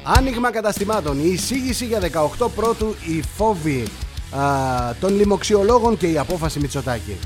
[0.08, 1.20] Άνοιγμα καταστημάτων.
[1.20, 2.00] Η εισήγηση για
[2.40, 3.84] 18 πρώτου η φόβη
[4.32, 4.40] α,
[5.00, 7.18] των λοιμοξιολόγων και η απόφαση Μητσοτάκη.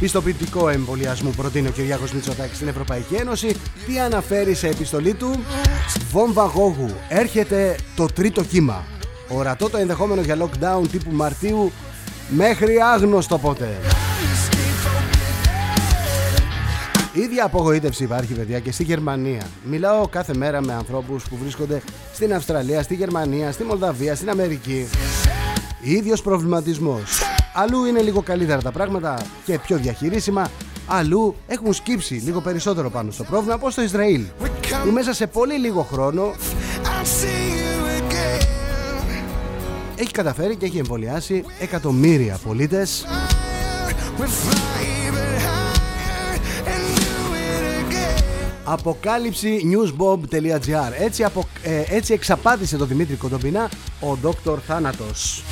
[0.00, 3.56] Πιστοποιητικό εμβολιασμού προτείνει ο Κυριάκος Μητσοτάκης στην Ευρωπαϊκή Ένωση.
[3.86, 5.44] Τι αναφέρει σε επιστολή του,
[6.10, 6.90] Βόμβα Γόγου.
[7.08, 8.84] Έρχεται το τρίτο κύμα.
[9.28, 11.72] Ορατό το ενδεχόμενο για lockdown τύπου Μαρτίου
[12.28, 13.78] μέχρι άγνωστο ποτέ.
[17.12, 19.46] Ίδια απογοήτευση υπάρχει, παιδιά, και στη Γερμανία.
[19.64, 24.88] Μιλάω κάθε μέρα με ανθρώπους που βρίσκονται στην Αυστραλία, στη Γερμανία, στη Μολδαβία, στην Αμερική.
[25.82, 27.20] Ίδιος προβληματισμός.
[27.54, 30.50] Αλλού είναι λίγο καλύτερα τα πράγματα και πιο διαχειρίσιμα.
[30.86, 34.24] Αλλού έχουν σκύψει λίγο περισσότερο πάνω στο πρόβλημα από στο Ισραήλ.
[34.84, 36.30] Που μέσα σε πολύ λίγο χρόνο
[36.82, 38.46] I'll see you again.
[39.96, 43.06] έχει καταφέρει και έχει εμβολιάσει εκατομμύρια πολίτες
[48.72, 53.68] Αποκάλυψη newsbob.gr έτσι, απο, ε, έτσι εξαπάτησε το Δημήτρη Κοντομπινά
[54.00, 55.42] ο Δόκτωρ Θάνατος.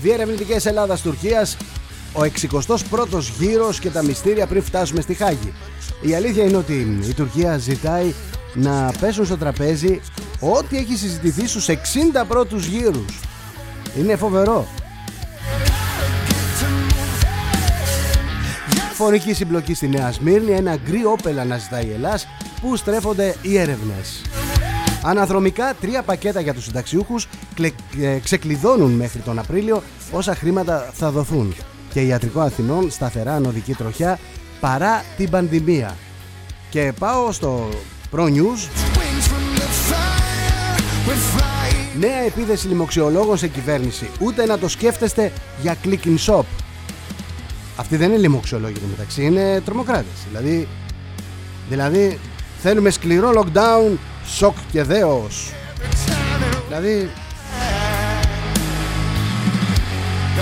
[0.00, 1.56] Διερευνητικές Ελλάδας-Τουρκίας
[2.12, 5.52] ο 61ος γύρος και τα μυστήρια πριν φτάσουμε στη Χάγη.
[6.00, 8.14] Η αλήθεια είναι ότι η Τουρκία ζητάει
[8.54, 10.00] να πέσουν στο τραπέζι
[10.40, 13.20] ό,τι έχει συζητηθεί στους 60 πρώτους γύρους.
[13.98, 14.66] Είναι φοβερό.
[19.02, 22.26] Φορική συμπλοκή στη Νέα Σμύρνη, ένα γκρι όπελ αναζητάει η Ελλάς
[22.60, 24.22] που στρέφονται οι έρευνες.
[25.02, 29.82] Αναδρομικά, τρία πακέτα για τους συνταξιούχους κλε- ε, ξεκλειδώνουν μέχρι τον Απρίλιο
[30.12, 31.54] όσα χρήματα θα δοθούν.
[31.92, 34.18] Και ιατρικό Αθηνών σταθερά ανωδική τροχιά
[34.60, 35.96] παρά την πανδημία.
[36.70, 37.68] Και πάω στο
[38.16, 38.28] Pro News.
[38.28, 40.80] Wings from the fire.
[41.08, 44.08] We'll fly Νέα επίδεση λοιμοξιολόγων σε κυβέρνηση.
[44.20, 45.32] Ούτε να το σκέφτεστε
[45.62, 46.42] για click in shop.
[47.80, 50.26] Αυτοί δεν είναι λοιμοξιολόγοι εν τω μεταξύ, είναι τρομοκράτες.
[50.28, 50.68] Δηλαδή,
[51.68, 52.18] δηλαδή
[52.58, 55.52] θέλουμε σκληρό lockdown, σοκ και δέος.
[56.66, 57.10] Δηλαδή...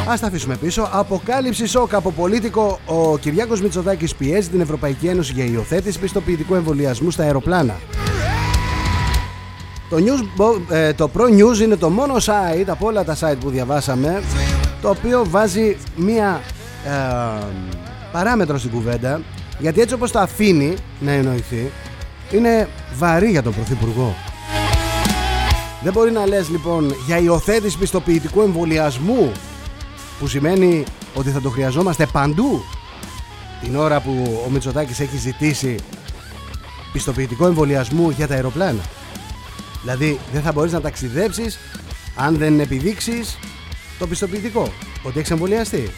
[0.09, 0.89] Ας τα αφήσουμε πίσω.
[0.93, 2.81] Αποκάλυψη σοκ από πολίτικο.
[2.87, 7.77] Ο Κυριάκος Μητσοτάκης πιέζει την Ευρωπαϊκή Ένωση για υιοθέτηση πιστοποιητικού εμβολιασμού στα αεροπλάνα.
[9.91, 13.39] Το, news, Bo- ε, το Pro News είναι το μόνο site από όλα τα site
[13.41, 14.23] που διαβάσαμε
[14.83, 16.58] το οποίο βάζει μία ε,
[18.13, 19.21] παράμετρο στην κουβέντα
[19.59, 21.71] γιατί έτσι όπως το αφήνει να εννοηθεί
[22.31, 24.15] είναι βαρύ για τον Πρωθυπουργό.
[25.83, 29.33] Δεν μπορεί να λες λοιπόν για υιοθέτηση πιστοποιητικού εμβολιασμού
[30.19, 32.63] που σημαίνει ότι θα το χρειαζόμαστε παντού
[33.61, 35.77] την ώρα που ο Μητσοτάκης έχει ζητήσει
[36.93, 38.83] πιστοποιητικό εμβολιασμού για τα αεροπλάνα.
[39.83, 41.59] Δηλαδή δεν θα μπορείς να ταξιδέψεις
[42.17, 43.39] αν δεν επιδείξεις
[43.99, 44.73] το πιστοποιητικό
[45.03, 45.91] ότι έχεις εμβολιαστεί.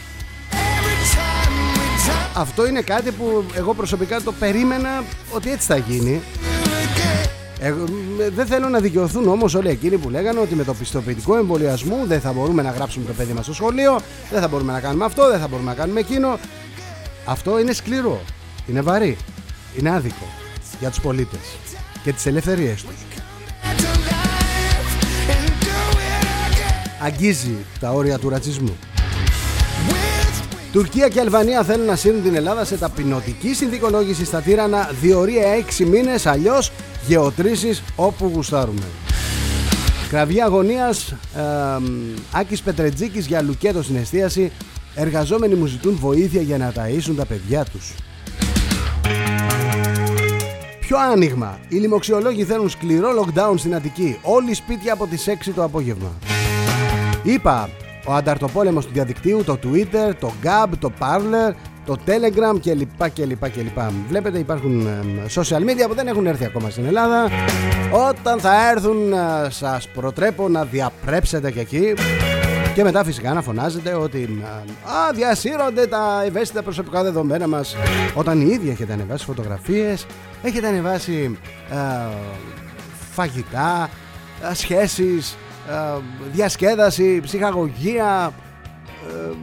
[2.41, 6.21] Αυτό είναι κάτι που εγώ προσωπικά το περίμενα ότι έτσι θα γίνει.
[7.59, 11.37] Εγώ, μ, δεν θέλω να δικαιωθούν όμως όλοι εκείνοι που λέγανε ότι με το πιστοποιητικό
[11.37, 13.99] εμβολιασμού δεν θα μπορούμε να γράψουμε το παιδί μας στο σχολείο,
[14.31, 16.39] δεν θα μπορούμε να κάνουμε αυτό, δεν θα μπορούμε να κάνουμε εκείνο.
[17.25, 18.21] Αυτό είναι σκληρό.
[18.67, 19.17] Είναι βαρύ.
[19.77, 20.25] Είναι άδικο
[20.79, 21.39] για τους πολίτες
[22.03, 22.95] και τις ελευθερίες τους.
[23.77, 24.91] to life
[25.29, 27.05] and do it again.
[27.05, 28.77] Αγγίζει τα όρια του ρατσισμού.
[30.71, 35.65] With Τουρκία και Αλβανία θέλουν να σύρουν την Ελλάδα σε ταπεινωτική συνδικολόγηση στα τύρανα, διορία
[35.79, 36.71] 6 μήνες, αλλιώς
[37.07, 38.85] γεωτρήσεις όπου γουστάρουμε.
[40.09, 41.17] Κραυγή αγωνίας, ε,
[42.31, 44.51] Άκης Πετρετζίκης για λουκέτο στην εστίαση,
[44.95, 47.93] εργαζόμενοι μου ζητούν βοήθεια για να ταΐσουν τα παιδιά τους.
[50.79, 51.59] Πιο άνοιγμα.
[51.69, 54.19] Οι λοιμοξιολόγοι θέλουν σκληρό lockdown στην Αττική.
[54.21, 56.11] Όλοι σπίτια από τις 6 το απόγευμα.
[57.23, 57.69] Είπα,
[58.05, 61.53] ο ανταρτοπόλεμος του διαδικτύου, το Twitter, το Gab, το Parler,
[61.85, 63.91] το Telegram και λοιπά και λοιπά και λοιπά.
[64.07, 67.29] Βλέπετε υπάρχουν ε, social media που δεν έχουν έρθει ακόμα στην Ελλάδα.
[68.09, 69.17] Όταν θα έρθουν ε,
[69.49, 71.93] σας προτρέπω να διαπρέψετε και εκεί.
[72.75, 77.75] Και μετά φυσικά να φωνάζετε ότι ε, α, διασύρονται τα ευαίσθητα προσωπικά δεδομένα μας
[78.13, 80.05] Όταν οι ίδιοι έχετε ανεβάσει φωτογραφίες
[80.43, 81.37] Έχετε ανεβάσει
[81.69, 81.75] ε,
[83.11, 83.89] φαγητά,
[84.51, 85.35] ε, σχέσεις, ε,
[86.31, 88.33] διασκέδαση, ψυχαγωγία
[89.07, 89.35] ε,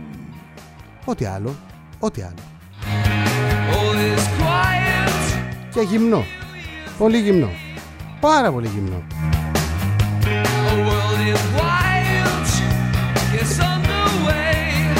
[1.05, 1.55] Ό,τι άλλο,
[1.99, 2.35] ό,τι άλλο
[3.71, 5.11] All is quiet.
[5.73, 6.25] Και γυμνό,
[6.99, 7.51] πολύ γυμνό,
[8.21, 9.03] πάρα πολύ γυμνό
[10.69, 12.49] The world is wild.
[13.41, 14.99] It's on the way.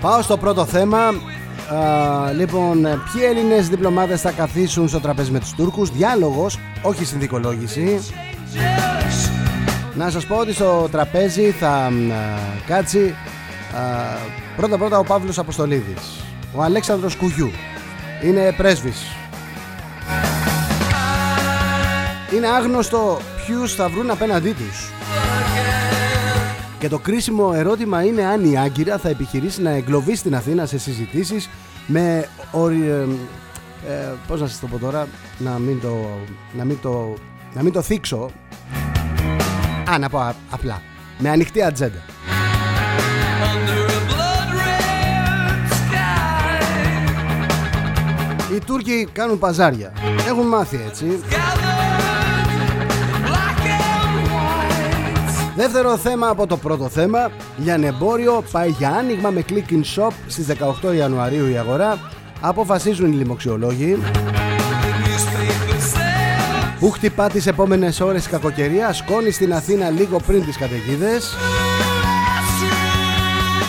[0.00, 0.98] Πάω στο πρώτο θέμα.
[1.74, 7.98] Α, λοιπόν, ποιοι Έλληνες διπλωμάτες θα καθίσουν στο τραπέζι με τους Τούρκους; Διάλογος, όχι συνδικολόγηση.
[8.54, 9.30] Just
[9.94, 12.16] Να σας πω ότι στο τραπέζι θα μ, α,
[12.66, 13.14] κάτσει
[14.56, 16.24] Πρώτα πρώτα ο Παύλος Αποστολίδης.
[16.54, 17.50] Ο Αλέξανδρος Κουγιού.
[18.22, 19.02] Είναι πρέσβης.
[22.36, 24.92] Είναι άγνωστο ποιους θα βρουν απέναντί τους.
[26.80, 30.78] Και το κρίσιμο ερώτημα είναι αν η Άγκυρα θα επιχειρήσει να εγκλωβίσει στην Αθήνα σε
[30.78, 31.48] συζητήσεις
[31.86, 32.88] με ορι...
[32.88, 33.06] ε,
[33.92, 35.06] ε, πώς να σας το πω τώρα,
[35.38, 36.08] να μην το,
[36.52, 37.14] να μην το,
[37.54, 38.30] να μην το θίξω.
[39.90, 40.82] Α, να πω α- απλά.
[41.18, 42.02] Με ανοιχτή ατζέντα.
[43.42, 46.64] Under a blood red sky.
[48.54, 49.92] Οι Τούρκοι κάνουν παζάρια.
[50.28, 51.20] Έχουν μάθει έτσι.
[55.60, 57.30] Δεύτερο θέμα από το πρώτο θέμα.
[57.56, 60.46] Λιανεμπόριο πάει για άνοιγμα με click in shop στις
[60.82, 61.98] 18 Ιανουαρίου η αγορά.
[62.40, 63.98] Αποφασίζουν οι λοιμοξιολόγοι.
[65.04, 68.92] Newspapers say Που χτυπά τις επόμενες ώρες η κακοκαιρία.
[68.92, 71.36] Σκόνη στην Αθήνα λίγο πριν τις καταιγίδες.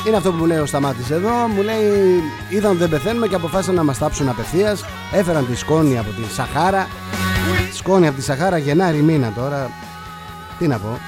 [0.08, 1.48] Είναι αυτό που μου λέει ο Σταμάτης εδώ.
[1.56, 4.86] Μου λέει είδαν δεν πεθαίνουμε και αποφάσισαν να μας τάψουν απευθείας.
[5.14, 6.88] Έφεραν τη σκόνη από τη Σαχάρα.
[7.74, 9.70] Σκόνη από τη Σαχάρα Γενάρη μήνα τώρα.
[10.60, 11.00] Τι να πω.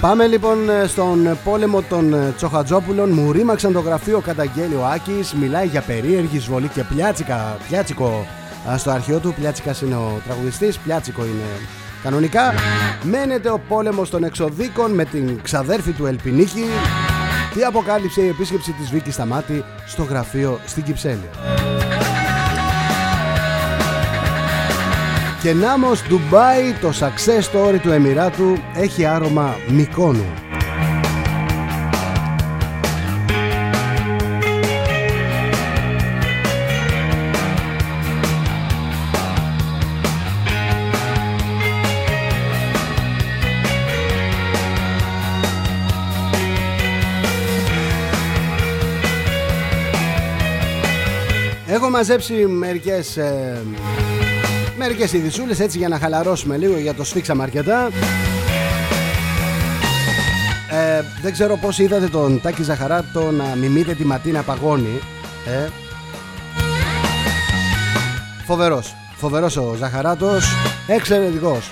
[0.00, 3.10] Πάμε λοιπόν στον πόλεμο των ε, Τσοχατζόπουλων.
[3.10, 5.34] Μου ρήμαξαν το γραφείο καταγγέλει ο Άκης.
[5.34, 7.56] Μιλάει για περίεργη εισβολή και πλιάτσικα.
[7.68, 8.26] Πλιάτσικο
[8.70, 9.34] α, στο αρχείο του.
[9.34, 10.78] Πλιάτσικας είναι ο τραγουδιστής.
[10.78, 11.44] Πλιάτσικο είναι
[12.02, 12.54] κανονικά.
[13.02, 16.64] Μένεται ο πόλεμος των εξοδίκων με την ξαδέρφη του Ελπινίκη.
[17.54, 21.28] Τι αποκάλυψε η επίσκεψη της Βίκης Σταμάτη στο γραφείο στην Κυψέλη.
[25.42, 30.24] Και Νάμος Ντουμπάι, το success story του Εμμυράτου έχει άρωμα Μικόνου.
[51.66, 53.62] Έχω μαζέψει μερικές ε,
[54.82, 57.88] Μερικές ειδισούλες έτσι για να χαλαρώσουμε λίγο για το σφίξαμε αρκετά
[60.70, 65.00] ε, Δεν ξέρω πώς είδατε τον Τάκη Ζαχαράτο να μιμείται τη Ματίνα Παγώνη
[65.46, 65.68] ε.
[68.46, 70.44] Φοβερός, φοβερός ο Ζαχαράτος
[70.86, 71.70] Εξαιρετικός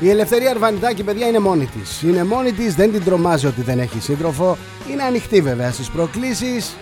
[0.00, 2.02] Η Ελευθερία Αρβανιτάκη, παιδιά, είναι μόνη της.
[2.02, 4.58] Είναι μόνη της, δεν την τρομάζει ότι δεν έχει σύντροφο.
[4.90, 6.76] Είναι ανοιχτή βέβαια στις προκλήσεις.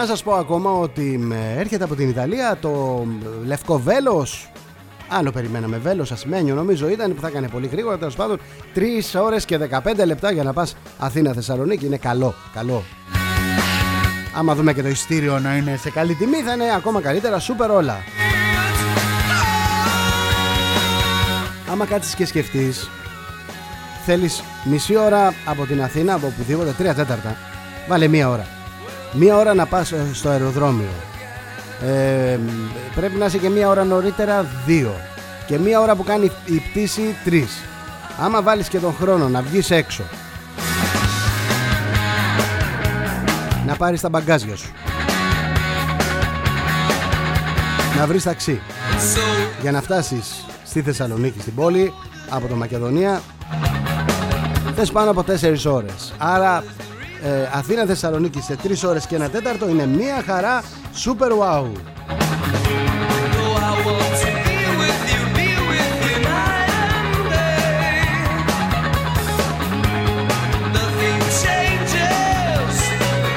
[0.00, 3.04] Να σας πω ακόμα ότι με- έρχεται από την Ιταλία το
[3.44, 4.50] λευκό βέλος.
[5.08, 8.38] Άλλο περιμέναμε βέλος ασημένιο νομίζω ήταν που θα έκανε πολύ γρήγορα τέλος πάντων
[8.74, 11.86] 3 ώρες και 15 λεπτά για να πας Αθήνα Θεσσαλονίκη.
[11.86, 12.82] Είναι καλό, καλό.
[14.36, 17.70] Άμα δούμε και το ειστήριο να είναι σε καλή τιμή θα είναι ακόμα καλύτερα σούπερ
[17.70, 17.96] όλα.
[21.70, 22.90] Άμα κάτσεις και σκεφτείς
[24.04, 27.36] Θέλεις μισή ώρα από την Αθήνα από οπουδήποτε, τρία τέταρτα.
[27.88, 28.46] Βάλε μία ώρα
[29.12, 30.88] Μία ώρα να πας ε, στο αεροδρόμιο.
[31.86, 32.38] Ε,
[32.94, 34.94] Πρέπει να είσαι και μία ώρα νωρίτερα δύο.
[35.46, 37.60] Και μία ώρα που κάνει η πτήση τρεις.
[38.20, 40.02] Άμα βάλεις και τον χρόνο να βγεις έξω.
[43.66, 44.70] Να πάρεις τα μπαγκάζια σου.
[47.98, 48.60] Να βρεις ταξί.
[49.60, 51.92] Για να φτάσεις στη Θεσσαλονίκη στην πόλη
[52.28, 53.20] Από το Μακεδονία
[54.76, 56.12] Θες πάνω από 4 ώρες.
[56.18, 56.64] Άρα
[57.22, 60.62] ε, Αθήνα Θεσσαλονίκη σε 3 ώρες και ένα τέταρτο Είναι μία χαρά
[61.04, 61.64] Super wow
[63.42, 68.02] Oh, I want to be with you, be with you night and day.
[70.76, 72.74] Nothing changes.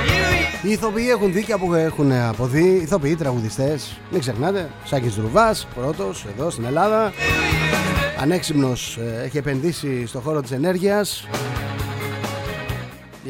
[0.10, 6.26] You, Οι ηθοποιοί έχουν δίκαια που έχουν αποδεί Ηθοποιοί, τραγουδιστές Μην ξεχνάτε Σάκης Δρουβάς Πρώτος
[6.38, 7.14] εδώ στην Ελλάδα
[8.22, 11.28] Ανέξυμνος ε, έχει επενδύσει στο χώρο της ενέργειας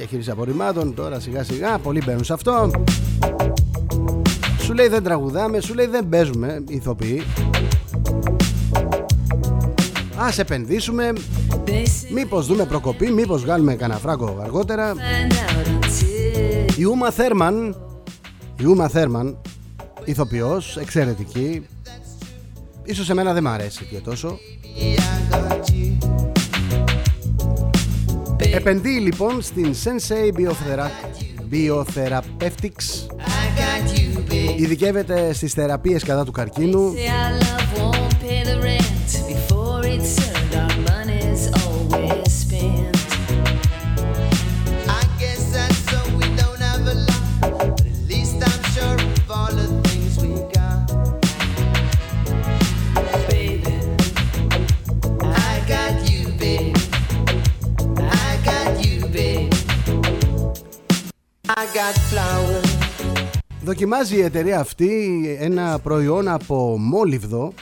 [0.03, 0.93] Διαχείριση απορριμμάτων.
[0.93, 2.71] Τώρα σιγά σιγά Πολλοί μπαίνουν σε αυτό.
[4.59, 7.23] Σου λέει δεν τραγουδάμε Σου λέει δεν παίζουμε οι Ηθοποιοί.
[10.17, 11.13] Ας επενδύσουμε.
[12.13, 14.93] Μήπως δούμε προκοπή Μήπως βγάλουμε κανένα φράγκο αργότερα.
[16.77, 17.75] Η Ούμα Θέρμαν
[18.57, 19.37] Η Ούμα Θέρμαν
[20.05, 21.65] Ηθοποιός, εξαιρετική.
[22.83, 24.39] Ίσως εμένα δεν μ' αρέσει και τόσο
[28.55, 30.89] Επενδύει λοιπόν στην Sensei Biothera-
[31.51, 33.07] Biotherapeutics.
[34.57, 36.93] Ειδικεύεται στις θεραπείες κατά του καρκίνου
[63.73, 67.53] Δοκιμάζει η εταιρεία αυτή ένα προϊόν από μόλιβδο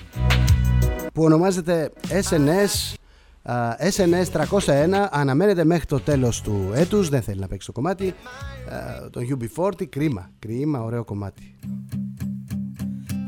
[1.14, 2.96] που ονομάζεται SNS
[3.44, 8.08] α, SNS 301 αναμένεται μέχρι το τέλος του έτους δεν θέλει να παίξει το κομμάτι
[8.08, 11.56] α, τον UB40 κρίμα, κρίμα ωραίο κομμάτι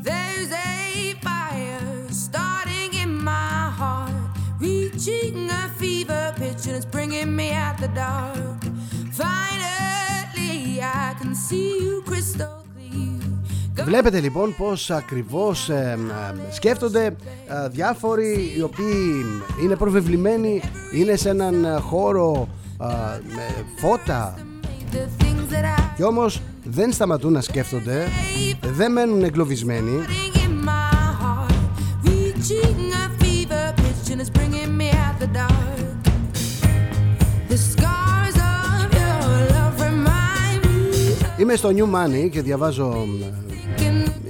[0.03, 4.13] There's a fire starting in my heart,
[4.59, 8.61] reaching a fever pitch, and it's bringing me out the dark.
[9.23, 12.62] Finally, I can see you crystal clear.
[13.81, 15.97] Βλέπετε λοιπόν πως ακριβώς ε,
[16.49, 19.25] ε, σκέφτονται ε, διάφοροι οι οποίοι
[19.63, 20.61] είναι προβεβλημένοι,
[20.93, 22.47] είναι σε έναν ε, χώρο
[22.81, 22.85] ε,
[23.35, 24.37] με φώτα
[24.91, 28.07] The things that I και όμως δεν σταματούν να σκέφτονται,
[28.61, 31.53] δεν μένουν εγκλωβισμένοι Starting in my heart,
[32.03, 35.97] reaching a fever pitch, and it's bringing me out the dark.
[37.49, 39.21] The scars of your
[39.53, 43.52] love remind me Είμαι στο New Money και διαβάζω ε, of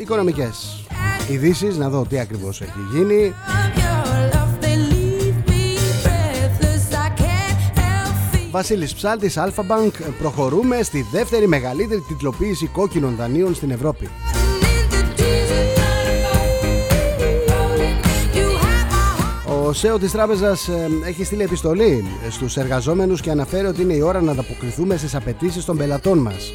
[0.03, 0.85] οικονομικές
[1.31, 3.33] ειδήσεις να δω τι ακριβώς έχει γίνει
[3.75, 4.51] your love.
[4.61, 5.63] They leave me
[6.03, 6.85] breathless.
[7.05, 8.51] I can't help feeling.
[8.51, 14.09] Βασίλης Ψάλτης, Alpha Bank, προχωρούμε στη δεύτερη μεγαλύτερη τιτλοποίηση κόκκινων δανείων στην Ευρώπη.
[19.65, 24.01] Ο ΣΕΟ της τράπεζας ε, έχει στείλει επιστολή στους εργαζόμενους και αναφέρει ότι είναι η
[24.01, 26.51] ώρα να ανταποκριθούμε στις απαιτήσεις των πελατών μας.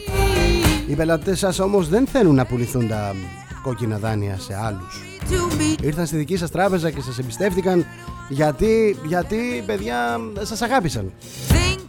[0.89, 3.15] Οι πελατές σας όμως δεν θέλουν να πουληθούν τα
[3.63, 5.03] κόκκινα δάνεια σε άλλους.
[5.83, 7.87] Ήρθαν στη δική σας τράπεζα και σας εμπιστεύτηκαν
[8.29, 11.13] γιατί, γιατί παιδιά σας αγάπησαν.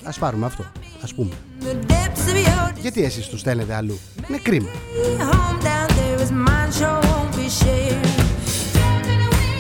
[0.03, 0.65] Ας πάρουμε αυτό,
[1.03, 1.29] ας πούμε.
[2.81, 4.69] Γιατί εσείς τους στέλνετε αλλού; Είναι κρίμα.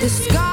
[0.01, 0.48] The scars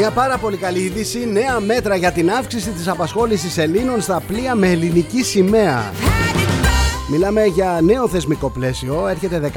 [0.00, 4.54] Μια πάρα πολύ καλή είδηση, νέα μέτρα για την αύξηση της απασχόλησης Ελλήνων στα πλοία
[4.54, 5.92] με ελληνική σημαία.
[5.92, 7.10] had it back.
[7.10, 9.52] Μιλάμε για νέο θεσμικό πλαίσιο, έρχεται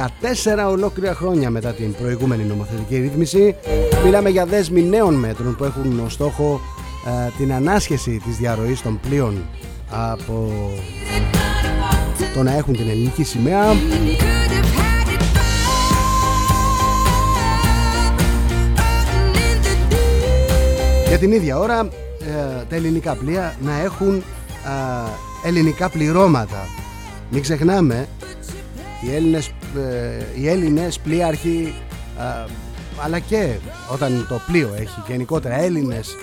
[0.65, 3.55] 14 ολόκληρα χρόνια μετά την προηγούμενη νομοθετική ρύθμιση.
[4.03, 6.61] Μιλάμε για δέσμη νέων μέτρων που έχουν ως στόχο
[7.05, 9.45] ε, την ανάσχεση της διαρροής των πλοίων
[9.89, 10.51] από
[12.33, 13.65] το να έχουν την ελληνική σημαία.
[21.11, 24.71] Για την ίδια ώρα ε, τα ελληνικά πλοία να έχουν α,
[25.45, 26.67] ελληνικά πληρώματα.
[27.29, 28.07] Μην ξεχνάμε,
[29.01, 31.73] οι Έλληνες, ε, οι Έλληνες πλοίαρχοι
[32.17, 32.45] α,
[33.03, 33.55] αλλά και
[33.91, 36.15] όταν το πλοίο έχει γενικότερα Έλληνες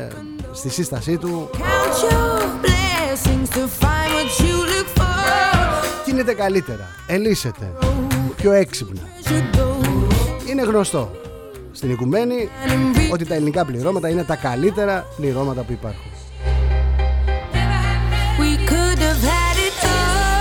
[0.00, 0.08] ε,
[0.52, 6.04] στη σύστασή του Count your blessings to find what you look for.
[6.04, 7.72] κινείται καλύτερα, ελίσσεται,
[8.36, 9.00] πιο έξυπνα.
[9.24, 11.10] Should go; Είναι γνωστό
[11.74, 16.10] στην οικουμένη and be ότι τα ελληνικά πληρώματα είναι τα καλύτερα πληρώματα που υπάρχουν.
[18.38, 20.34] We could have had it all.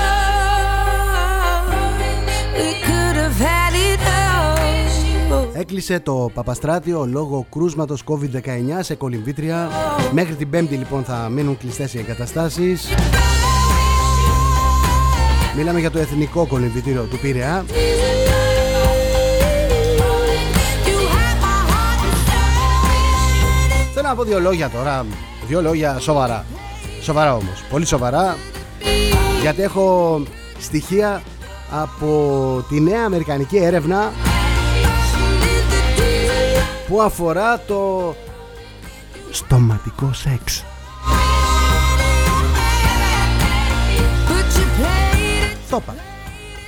[2.60, 5.48] We could have had it all.
[5.54, 8.40] Έκλεισε το Παπαστράτιο λόγω κρούσματος COVID-19
[8.80, 9.70] σε κολυμβήτρια.
[10.12, 12.88] Μέχρι την Πέμπτη λοιπόν θα μείνουν κλειστές οι εγκαταστάσεις.
[15.58, 17.66] Μιλάμε για το εθνικό κολυμβητήριο του Πειραιά.
[24.14, 25.06] Να πω δύο λόγια τώρα,
[25.48, 26.46] δύο λόγια σοβαρά.
[27.02, 28.38] Σοβαρά όμως, πολύ σοβαρά.
[29.42, 30.22] Γιατί έχω
[30.60, 31.22] στοιχεία
[31.72, 34.12] από τη νέα αμερικανική έρευνα
[36.88, 38.16] που αφορά το
[39.32, 40.64] στοματικό σεξ.
[44.28, 45.96] But you played it, Το είπα.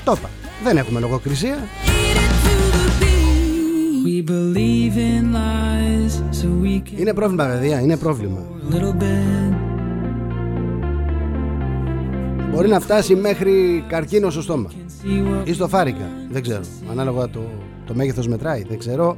[0.03, 0.29] Το είπα.
[0.63, 1.67] Δεν έχουμε λογοκρισία.
[4.05, 7.79] We believe in lies, so we can Είναι πρόβλημα, παιδιά.
[7.79, 8.37] Είναι πρόβλημα.
[8.69, 9.55] a little bit.
[12.51, 14.69] Μπορεί να φτάσει μέχρι καρκίνο στο στόμα.
[14.69, 16.09] See what Ή στο φάρικα.
[16.31, 16.61] Δεν ξέρω.
[16.91, 17.39] Ανάλογα το,
[17.85, 18.63] το μέγεθος μετράει.
[18.63, 19.17] Δεν ξέρω.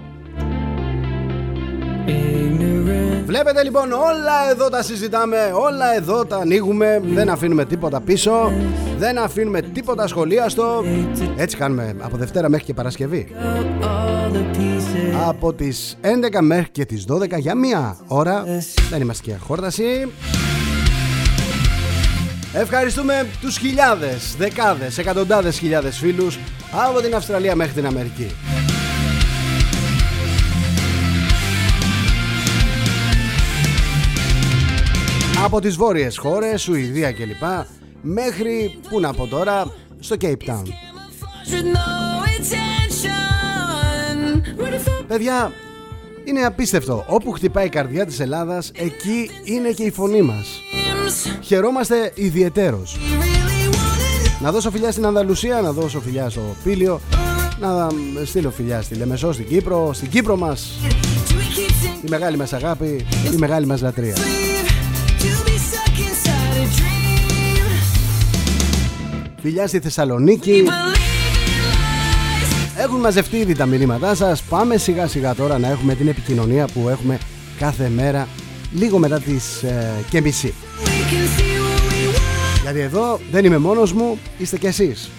[2.07, 8.51] Ignorant Βλέπετε λοιπόν όλα εδώ τα συζητάμε, όλα εδώ τα ανοίγουμε, δεν αφήνουμε τίποτα πίσω,
[8.97, 10.83] δεν αφήνουμε τίποτα σχολίαστο.
[11.35, 13.27] Έτσι κάνουμε από Δευτέρα μέχρι και Παρασκευή.
[13.35, 15.27] up all the pieces.
[15.27, 18.43] Από τις 11 μέχρι και τις 12 για μία ώρα.
[18.89, 19.83] Δεν είμαστε και χόρταση.
[22.53, 26.39] Ευχαριστούμε τους χιλιάδες, δεκάδες, εκατοντάδες χιλιάδες φίλους
[26.87, 28.35] από την Αυστραλία μέχρι την Αμερική.
[35.43, 37.43] Από τις βόρειες χώρες, Σουηδία κλπ.
[38.01, 40.63] Μέχρι, πού να πω τώρα, στο Cape Town.
[41.49, 41.89] With no
[42.37, 43.07] intention.
[44.59, 45.51] Ready for Παιδιά,
[46.23, 47.05] Είναι απίστευτο.
[47.07, 50.47] Όπου χτυπάει η καρδιά της Ελλάδας, εκεί είναι και η φωνή μας.
[51.41, 52.97] Χαιρόμαστε ιδιαιτέρως.
[54.41, 57.01] Να δώσω φιλιά στην Ανδαλουσία, να δώσω φιλιά στο Πήλιο,
[57.59, 57.89] να
[58.25, 60.79] στείλω φιλιά στη Λεμεσό, στην Κύπρο, στην Κύπρο μας,
[62.01, 64.15] τη μεγάλη μας αγάπη, τη μεγάλη μας λατρεία.
[69.47, 70.63] Φιλιά στη Θεσσαλονίκη.
[72.77, 74.41] Έχουν μαζευτεί ήδη τα μηνύματά σας.
[74.41, 77.17] Πάμε σιγά σιγά τώρα να έχουμε την επικοινωνία που έχουμε
[77.59, 78.27] κάθε μέρα
[78.73, 80.53] λίγο μετά τις ε, και μισή.
[82.61, 85.09] Γιατί εδώ δεν είμαι μόνος μου, είστε κι εσείς.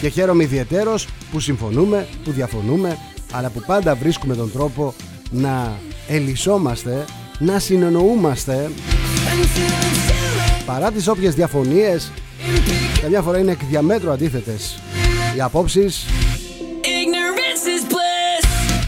[0.00, 2.98] Και χαίρομαι ιδιαιτέρως που συμφωνούμε, που διαφωνούμε,
[3.32, 4.94] αλλά που πάντα βρίσκουμε τον τρόπο
[5.30, 5.72] να
[6.08, 7.04] ελισσόμαστε,
[7.38, 8.70] να συνεννοούμαστε
[10.66, 12.10] παρά τις όποιες διαφωνίες
[13.02, 14.78] καμιά φορά είναι εκ διαμέτρου αντίθετες
[15.36, 16.06] οι απόψεις.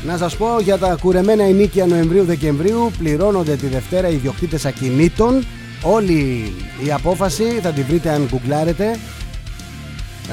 [0.05, 5.47] Να σας πω για τα κουρεμένα ενίκια Νοεμβρίου-Δεκεμβρίου πληρώνονται τη Δευτέρα οι ιδιοκτήτες ακινήτων.
[5.83, 6.53] Όλη
[6.85, 8.99] η απόφαση θα την βρείτε αν γκουγκλάρετε.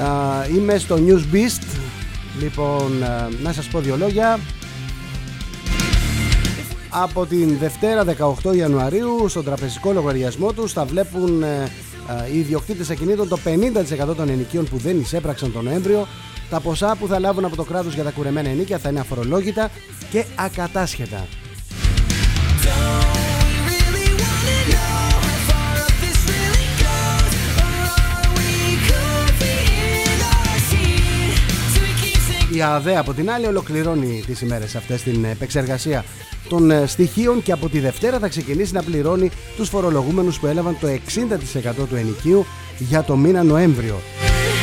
[0.00, 1.62] Α, είμαι στο News Beast.
[2.40, 4.38] Λοιπόν α, να σας πω δύο λόγια.
[6.88, 8.04] Από την Δευτέρα
[8.42, 11.68] 18 Ιανουαρίου στον τραπεζικό λογαριασμό τους θα βλέπουν ε, ε,
[12.32, 16.06] οι ιδιοκτήτες ακινήτων το 50% των ενοικίων που δεν εισέπραξαν τον Νοέμβριο
[16.50, 19.70] τα ποσά που θα λάβουν από το κράτος για τα κουρεμένα ενίκια θα είναι αφορολόγητα
[20.10, 21.26] και ακατάσχετα.
[32.56, 36.04] Η ΑΔΕ από την άλλη ολοκληρώνει τις ημέρες αυτές την επεξεργασία
[36.48, 40.76] των ε, στοιχείων και από τη Δευτέρα θα ξεκινήσει να πληρώνει τους φορολογούμενους που έλαβαν
[40.80, 42.46] το 60% του ενοικίου
[42.78, 44.00] για το μήνα Νοέμβριο.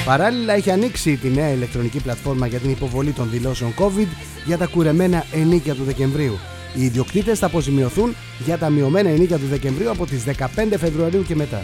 [0.06, 4.08] Παράλληλα έχει ανοίξει τη νέα ηλεκτρονική πλατφόρμα για την υποβολή των δηλώσεων COVID
[4.46, 6.39] για τα κουρεμένα ενίκια του Δεκεμβρίου.
[6.76, 8.16] Οι ιδιοκτήτες θα αποζημιωθούν
[8.46, 10.46] για τα μειωμένα ενίκια του Δεκεμβρίου από τις 15
[10.78, 11.62] Φεβρουαρίου και μετά.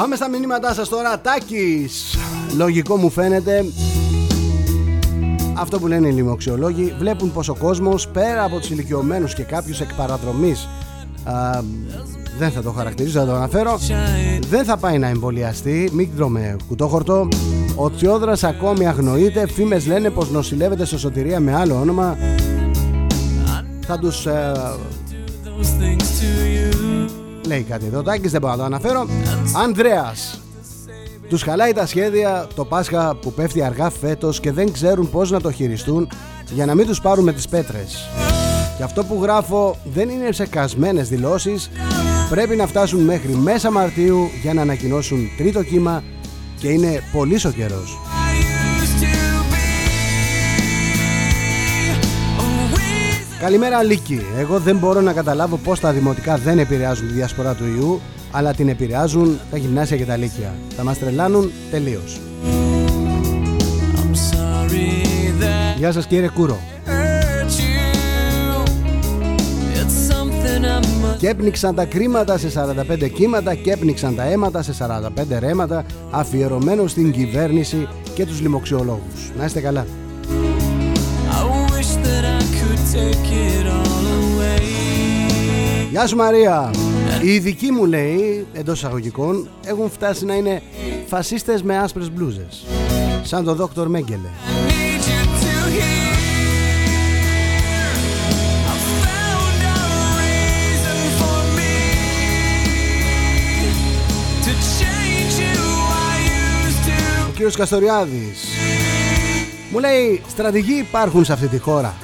[0.00, 1.20] Πάμε στα μηνύματά σας τώρα.
[1.20, 2.16] Τάκης.
[2.56, 3.64] Λογικό μου φαίνεται.
[5.56, 9.80] Αυτό που λένε οι λοιμοξιολόγοι βλέπουν πως ο κόσμος πέρα από τους ηλικιωμένους και κάποιους
[9.80, 10.68] εκ παραδρομής
[11.24, 11.60] α,
[12.38, 13.78] δεν θα το χαρακτηρίζω, θα το αναφέρω
[14.50, 17.28] δεν θα πάει να εμβολιαστεί μην τρώμε κουτόχορτο
[17.74, 22.16] ο Τσιόδρας ακόμη αγνοείται φήμες λένε πως νοσηλεύεται στο σωτηρία με άλλο όνομα
[23.86, 24.52] θα τους ε,
[27.46, 29.06] λέει κάτι εδώ Τάκης δεν μπορώ να το αναφέρω
[29.56, 30.40] Ανδρέας
[31.30, 35.40] τους χαλάει τα σχέδια το Πάσχα που πέφτει αργά φέτος και δεν ξέρουν πώς να
[35.40, 36.08] το χειριστούν
[36.50, 38.08] για να μην τους πάρουμε τις πέτρες.
[38.76, 41.70] Και αυτό που γράφω δεν είναι ψεκασμένες δηλώσεις,
[42.30, 46.02] πρέπει να φτάσουν μέχρι μέσα Μαρτίου για να ανακοινώσουν τρίτο κύμα
[46.60, 48.09] και είναι πολύ ο καιρός.
[53.40, 54.20] Καλημέρα Λίκη.
[54.38, 58.54] Εγώ δεν μπορώ να καταλάβω πώς τα δημοτικά δεν επηρεάζουν τη διασπορά του ιού, αλλά
[58.54, 60.54] την επηρεάζουν τα γυμνάσια και τα λύκεια.
[60.76, 62.20] Θα μας τρελάνουν τελείως.
[65.76, 66.58] Γεια σας κύριε Κούρο.
[71.18, 76.86] Και έπνιξαν τα κρίματα σε 45 κύματα και έπνιξαν τα αίματα σε 45 ρέματα αφιερωμένο
[76.86, 79.30] στην κυβέρνηση και τους λοιμοξιολόγους.
[79.38, 79.86] Να είστε καλά.
[85.90, 86.70] Γεια σου Μαρία.
[87.22, 90.62] Οι ειδικοί μου λέει, εντός εισαγωγικών, έχουν φτάσει να είναι
[91.06, 92.66] φασίστες με άσπρες μπλούζες.
[93.22, 94.28] Σαν το δόκτωρ Μέγκελε.
[107.28, 108.44] Ο κύριος Καστοριάδης
[109.72, 111.94] μου λέει στρατηγοί υπάρχουν σε αυτή τη χώρα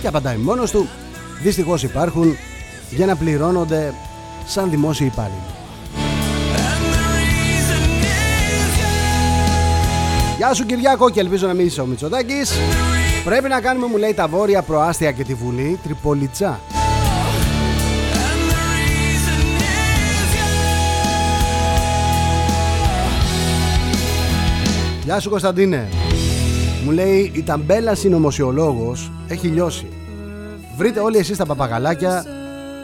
[0.00, 0.88] και απαντάει μόνος του.
[1.42, 2.36] Δυστυχώς υπάρχουν
[2.90, 3.94] για να πληρώνονται
[4.46, 5.42] σαν δημόσιοι υπάλληλοι.
[10.36, 12.52] Γεια σου Κυριάκο και ελπίζω να μην είσαι ο Μητσοτάκης.
[13.24, 16.60] Πρέπει να κάνουμε μου λέει τα βόρεια προάστια και τη Βουλή Τριπολιτσά
[25.04, 25.88] Γεια σου Κωνσταντίνε
[26.88, 29.86] Μου λέει η ταμπέλα συνωμοσιολόγος έχει λιώσει
[30.76, 32.24] Βρείτε όλοι εσείς τα παπαγαλάκια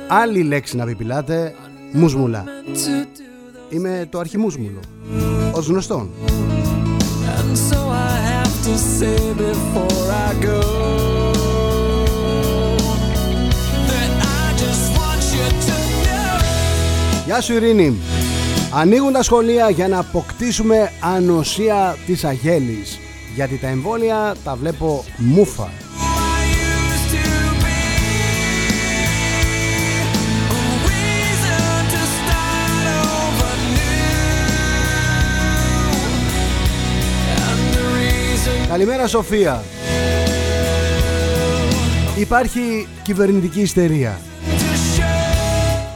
[0.08, 1.54] άλλη λέξη να πιπιλάτε,
[1.92, 2.44] μουσμουλά.
[3.70, 4.80] Είμαι το αρχιμούσμουλο.
[5.52, 6.10] Ως γνωστόν.
[7.38, 7.78] And so
[8.08, 10.60] I have to say before I go
[13.90, 15.74] that I just want you to
[16.04, 16.44] know.
[17.24, 17.96] Γεια σου Ειρήνη.
[18.74, 22.98] Ανοίγουν τα σχολεία για να αποκτήσουμε ανοσία της αγέλης.
[23.34, 25.62] Γιατί τα εμβόλια τα βλέπω μούφα.
[25.62, 27.24] I used to
[27.64, 27.80] be
[30.50, 34.08] a reason to start over new.
[37.46, 39.62] And the reason Καλημέρα Σοφία.
[42.18, 45.14] Υπάρχει κυβερνητική ιστερία to show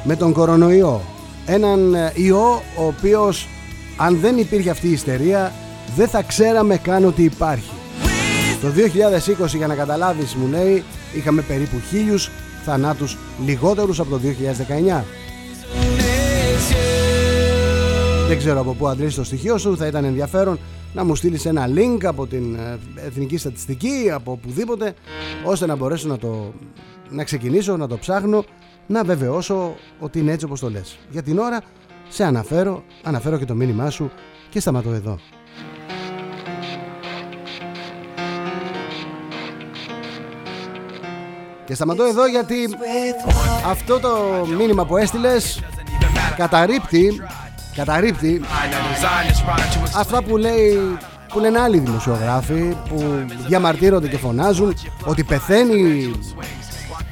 [0.04, 1.00] με τον κορονοϊό.
[1.46, 3.48] Έναν ε, ιό ο οποίος
[3.96, 5.52] αν δεν υπήρχε αυτή η ιστερία
[5.96, 7.70] δεν θα ξέραμε καν ότι υπάρχει.
[8.60, 8.68] Το
[9.42, 10.84] 2020 για να καταλάβεις μου λέει
[11.14, 12.30] είχαμε περίπου χίλιους
[12.64, 14.20] θανάτους λιγότερους από το
[14.98, 15.04] 2019.
[18.28, 20.58] Δεν ξέρω από πού αντλείς το στοιχείο σου, θα ήταν ενδιαφέρον
[20.94, 24.94] να μου στείλεις ένα link από την ε, Εθνική Στατιστική, από οπουδήποτε,
[25.44, 26.52] ώστε να μπορέσω να το
[27.10, 28.44] να ξεκινήσω, να το ψάχνω,
[28.86, 30.98] να βεβαιώσω ότι είναι έτσι όπως το λες.
[31.10, 31.60] Για την ώρα
[32.08, 34.10] σε αναφέρω, αναφέρω και το μήνυμά σου
[34.50, 35.18] και σταματώ εδώ.
[41.68, 42.56] Και σταματώ εδώ γιατί
[43.66, 44.10] αυτό το
[44.56, 45.62] μήνυμα που έστειλες
[46.36, 47.22] καταρρύπτει,
[47.74, 48.40] καταρρύπτει
[49.96, 50.98] αυτά που λέει
[51.28, 56.10] που λένε άλλοι δημοσιογράφοι που διαμαρτύρονται και φωνάζουν ότι πεθαίνει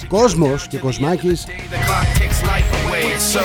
[0.08, 3.44] κόσμος και κοσμάκης The clock takes life away, it's so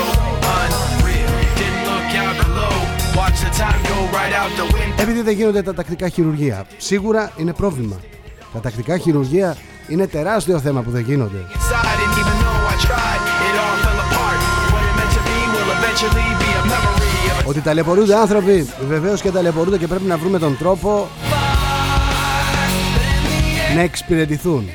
[0.57, 1.31] unreal.
[1.59, 2.73] Didn't look out below,
[3.19, 5.01] watch the time go right out the window.
[5.01, 6.65] επειδή δεν γίνονται τα τακτικά χειρουργία.
[6.77, 7.95] Σίγουρα είναι πρόβλημα.
[8.53, 9.57] Τα τακτικά χειρουργία
[9.87, 11.37] είναι τεράστιο θέμα που δεν γίνονται.
[11.37, 14.39] Inside, and even though I tried, it all fell apart.
[14.73, 18.69] What it meant to be will eventually be a memory of a Ότι ταλαιπωρούνται άνθρωποι,
[18.87, 21.07] βεβαίως και ταλαιπωρούνται και πρέπει να βρούμε τον τρόπο
[23.75, 24.69] να εξυπηρετηθούν.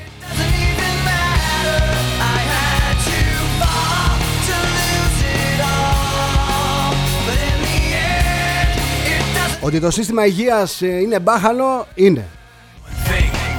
[9.61, 12.27] Ότι το σύστημα υγείας ε, είναι μπάχαλο, είναι.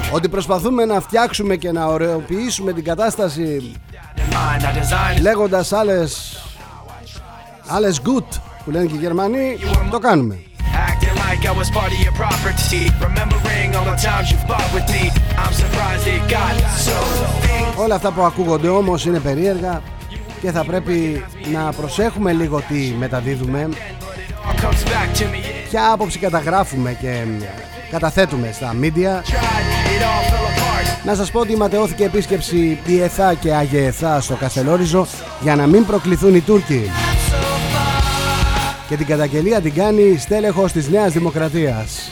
[0.07, 0.15] Thing.
[0.15, 3.73] Ότι προσπαθούμε να φτιάξουμε και να ωρεοποιήσουμε την κατάσταση
[4.15, 6.41] Mind, I designed λέγοντας άλλες
[7.67, 9.57] άλλες good που λένε και οι Γερμανοί,
[9.91, 10.39] το κάνουμε.
[10.89, 12.83] acting like I was part of your property.
[13.07, 15.03] Remembering all the times you fought with me.
[15.41, 16.53] I'm surprised it got
[16.85, 16.97] so
[17.45, 19.81] things Όλα αυτά που ακούγονται όμως είναι περίεργα
[20.41, 23.69] και θα πρέπει να προσέχουμε λίγο τι μεταδίδουμε,
[24.47, 25.37] all comes back to me.
[25.37, 27.41] It ποια άποψη καταγράφουμε και μ,
[27.91, 28.85] καταθέτουμε στα media.
[28.85, 31.05] tried, it all fell apart.
[31.05, 35.07] Να σας πω ότι ματαιώθηκε επίσκεψη Πιεθά και Αγιεθά στο Καστελόριζο
[35.41, 36.91] για να μην προκληθούν οι Τούρκοι.
[38.89, 42.11] Και την καταγγελία την κάνει στέλεχος της Νέας Δημοκρατίας.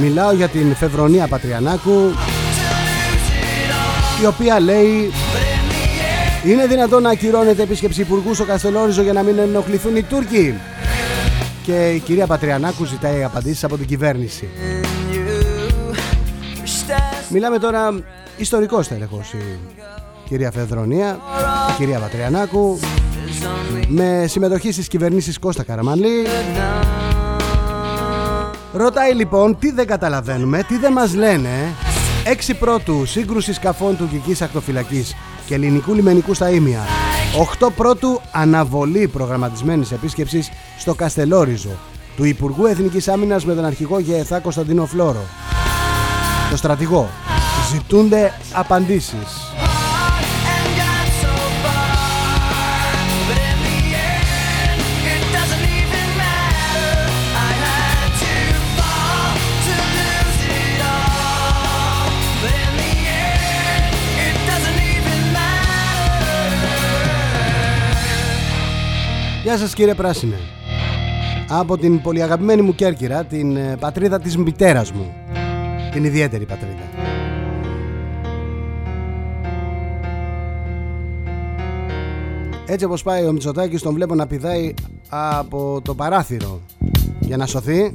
[0.00, 2.14] Μιλάω για την Φεβρονία Πατριανάκου
[4.22, 5.12] η οποία λέει
[6.44, 10.54] είναι δυνατόν να ακυρώνεται επίσκεψη υπουργού στο Καστελόριζο για να μην ενοχληθούν οι Τούρκοι.
[11.64, 14.48] Και η κυρία Πατριανάκου ζητάει απαντήσεις από την κυβέρνηση.
[17.28, 18.02] Μιλάμε τώρα
[18.36, 19.58] ιστορικό τέλεχος η
[20.28, 21.18] κυρία Φεδρονία,
[21.70, 22.78] η κυρία Πατριανάκου
[23.88, 26.26] με συμμετοχή στις κυβερνήσεις Κώστα Καραμανλή
[28.72, 31.48] Ρωτάει λοιπόν τι δεν καταλαβαίνουμε, τι δεν μας λένε.
[32.48, 35.14] 6 πρώτου σύγκρουση σκαφών τουρκικής ακτοφυλακής
[35.46, 36.80] και ελληνικού λιμενικού στα Ήμια
[37.36, 41.70] 8 πρώτου αναβολή προγραμματισμένης επίσκεψης στο Καστελόριζο
[42.16, 45.22] του Υπουργού Εθνικής Άμυνας με τον αρχηγό Γεεθά Κωνσταντίνο Φλόρο.
[46.50, 47.08] Το στρατηγό.
[47.72, 49.53] Ζητούνται απαντήσεις
[69.54, 70.36] Γεια σας κύριε Πράσινε.
[71.48, 75.14] Από την πολύ αγαπημένη μου Κέρκυρα Την ε, πατρίδα της μητέρας μου.
[75.92, 76.82] Την ιδιαίτερη πατρίδα.
[82.66, 84.74] Έτσι όπως πάει ο Μητσοτάκης τον βλέπω να πηδάει
[85.08, 86.60] από το παράθυρο
[87.20, 87.94] για να σωθεί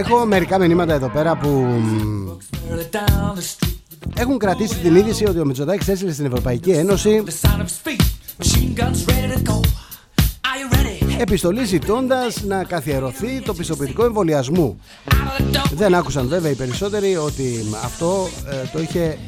[0.00, 2.28] Έχω μερικά μηνύματα εδώ πέρα που μ,
[2.70, 6.70] Early down the street with έχουν κρατήσει την είδηση ότι ο Μητσοτάκης έστειλε στην Ευρωπαϊκή
[6.70, 8.02] Ένωση The sound of his feet.
[8.38, 9.60] Machine guns ready to go.
[9.60, 11.20] Are you ready?
[11.20, 14.80] επιστολή ζητώντας να καθιερωθεί το πιστοποιητικό εμβολιασμού.
[15.08, 15.70] Out of the door.
[15.74, 19.18] Δεν άκουσαν βέβαια οι περισσότεροι ότι αυτό ε, το είχε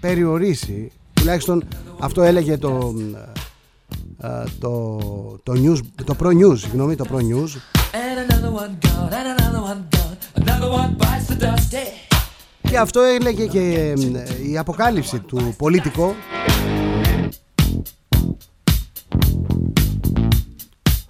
[0.00, 0.92] περιορίσει.
[1.12, 1.64] Τουλάχιστον
[1.98, 2.94] αυτό έλεγε το,
[4.20, 4.28] ε,
[4.58, 4.98] το,
[5.42, 7.50] το, news, το Pro News, συγγνώμη, το Pro News.
[12.68, 16.14] Και αυτό έλεγε και ε, η αποκάλυψη του πολιτικό.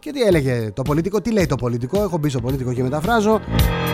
[0.00, 3.40] Και τι έλεγε το πολιτικό, τι λέει το πολιτικό, έχω μπει στο πολιτικό και μεταφράζω.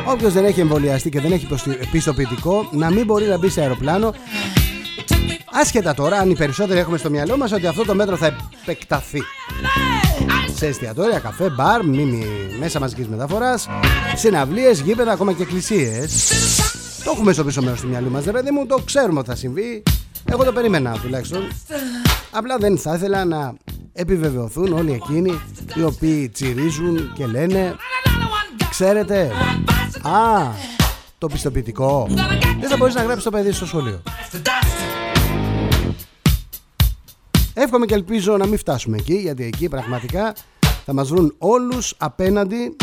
[0.07, 3.61] Όποιος δεν έχει εμβολιαστεί και δεν έχει προστι- πιστοποιητικό, να μην μπορεί να μπει σε
[3.61, 4.14] αεροπλάνο.
[5.53, 9.20] Άσχετα τώρα, αν οι περισσότεροι έχουμε στο μυαλό μας ότι αυτό το μέτρο θα επεκταθεί
[10.63, 12.27] σε εστιατόρια, καφέ, μπαρ, μνήμη
[12.59, 13.69] μέσα μαζικής μεταφοράς,
[14.15, 16.31] συναυλίες, γήπεδα, ακόμα και εκκλησίες.
[17.05, 19.37] Το έχουμε στο πίσω μέρος του μυαλού μας, ρε παιδί μου, το ξέρουμε ότι θα
[19.37, 19.83] συμβεί.
[20.25, 21.49] Εγώ το περίμενα τουλάχιστον.
[22.31, 23.55] Απλά δεν θα ήθελα να
[23.93, 25.41] επιβεβαιωθούν όλοι εκείνοι
[25.75, 27.77] οι οποίοι τσιρίζουν και λένε
[28.71, 29.31] Ξέρετε,
[30.03, 30.51] α,
[31.19, 32.07] το πιστοποιητικό.
[32.61, 34.03] Δεν θα μπορείς να γράψεις το παιδί στο σχολείο.
[37.55, 37.64] The dust.
[37.64, 40.34] Εύχομαι και ελπίζω να μην φτάσουμε εκεί, γιατί εκεί πραγματικά
[40.84, 42.76] θα μας βρουν όλους απέναντι.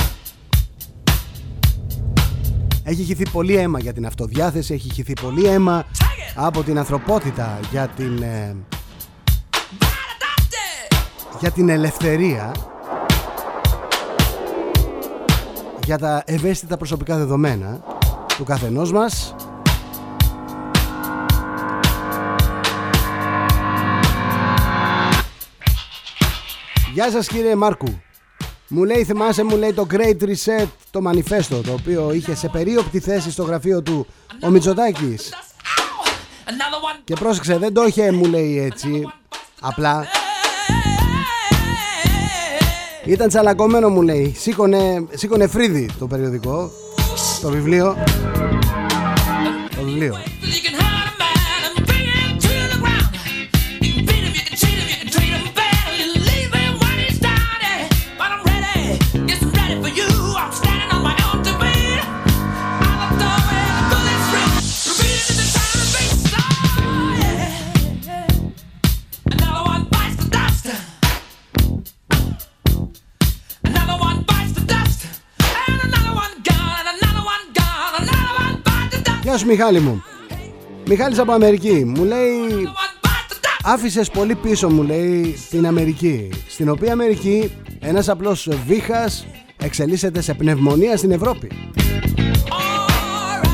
[2.83, 5.85] Έχει χυθεί πολύ αίμα για την αυτοδιάθεση, έχει χυθεί πολύ αίμα
[6.35, 8.55] από την ανθρωπότητα για την, ε,
[11.39, 12.51] για την ελευθερία,
[15.85, 17.83] για τα ευαίσθητα προσωπικά δεδομένα
[18.37, 19.35] του καθενός μας
[26.93, 28.01] Γεια σας κύριε Μάρκου.
[28.67, 32.99] Μου λέει θυμάσαι μου λέει το Great Reset το μανιφέστο το οποίο είχε σε περίοπτη
[32.99, 34.07] θέση στο γραφείο του
[34.41, 35.29] ο Μητσοτάκης.
[36.45, 37.01] Another one.
[37.03, 39.03] και πρόσεξε δεν το είχε μου λέει έτσι.
[39.59, 40.07] Απλά.
[43.05, 44.35] Ήταν τσαλακωμένο μου λέει.
[44.37, 46.71] Σήκωνε, σήκωνε φρύδι το περιοδικό
[47.41, 47.97] το βιβλίο.
[49.75, 50.15] Το βιβλίο
[79.39, 80.03] σου Μιχάλη μου
[80.85, 83.73] Μιχάλης από Αμερική μου λέει One bites the dust.
[83.73, 89.25] Άφησες πολύ πίσω μου λέει την Αμερική Στην οποία Αμερική ένας απλός βήχας
[89.57, 91.51] εξελίσσεται σε πνευμονία στην Ευρώπη
[92.49, 93.47] Alright.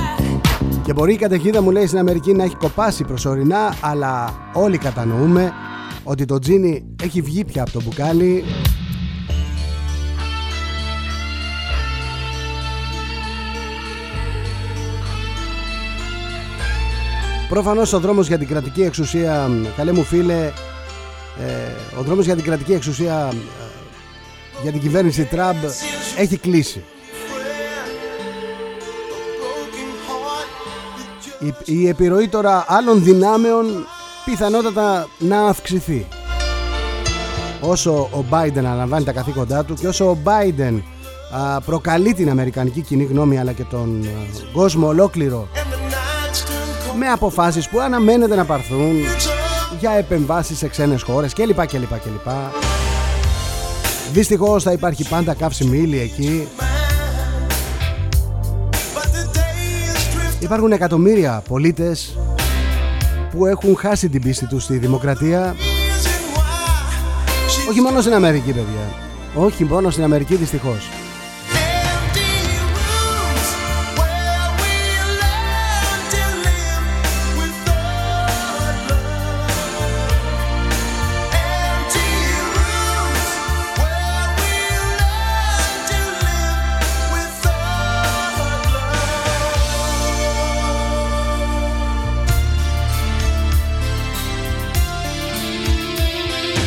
[0.83, 5.53] Και μπορεί η καταιγίδα μου λέει στην Αμερική να έχει κοπάσει προσωρινά Αλλά όλοι κατανοούμε
[6.03, 8.43] ότι το τζίνι έχει βγει πια από το μπουκάλι
[17.49, 20.51] Προφανώς ο δρόμος για την κρατική εξουσία, καλέ μου φίλε,
[21.39, 23.35] ε, ο δρόμος για την κρατική εξουσία ε,
[24.61, 25.55] για την κυβέρνηση Τραμπ
[26.17, 26.83] έχει κλείσει.
[31.39, 33.65] Η, η επιρροή τώρα άλλων δυνάμεων
[34.25, 36.07] πιθανότατα να αυξηθεί.
[37.61, 40.81] Όσο ο Biden αναλαμβάνει τα καθήκοντά του και όσο ο Biden
[41.31, 45.47] α, προκαλεί την Αμερικανική κοινή γνώμη αλλά και τον α, κόσμο ολόκληρο
[46.95, 48.95] με αποφάσεις που αναμένεται να πάρθουν
[49.79, 51.65] για επεμβάσεις σε ξένες χώρες κλπ.
[51.65, 52.29] κλπ, κλπ.
[54.13, 56.47] Δυστυχώς θα υπάρχει πάντα καύσιμη ύλη εκεί.
[60.39, 62.17] Υπάρχουν εκατομμύρια πολίτες
[63.31, 65.55] που έχουν χάσει την πίστη τους στη δημοκρατία
[67.69, 68.85] όχι μόνο στην Αμερική παιδιά
[69.35, 70.89] όχι μόνο στην Αμερική δυστυχώς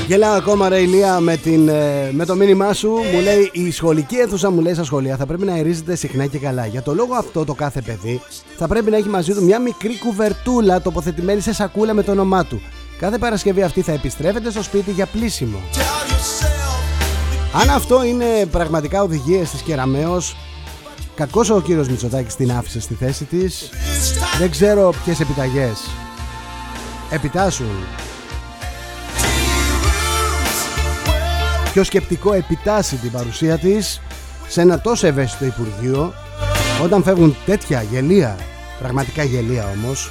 [0.08, 4.16] Γελάω ακόμα ρε Ηλία με, την, ε, με το μήνυμά σου Μου λέει η σχολική
[4.16, 7.14] αίθουσα μου λέει στα σχολεία Θα πρέπει να ερίζεται συχνά και καλά Για το λόγο
[7.14, 8.20] αυτό το κάθε παιδί
[8.56, 12.44] Θα πρέπει να έχει μαζί του μια μικρή κουβερτούλα Τοποθετημένη σε σακούλα με το όνομά
[12.44, 12.60] του
[12.98, 15.58] Κάθε Παρασκευή αυτή θα επιστρέφεται στο σπίτι για πλήσιμο
[17.62, 20.36] Αν αυτό είναι πραγματικά οδηγίες της Κεραμέως
[21.14, 23.70] Κακός ο κύριος Μητσοτάκης την άφησε στη θέση της.
[24.38, 25.90] Δεν ξέρω ποιες επιταγές
[27.10, 27.66] επιτάσσουν.
[31.72, 34.00] Ποιο σκεπτικό επιτάσσει την παρουσία της
[34.48, 36.14] σε ένα τόσο ευαίσθητο Υπουργείο.
[36.82, 38.36] Όταν φεύγουν τέτοια γελία,
[38.78, 40.10] πραγματικά γελία όμως,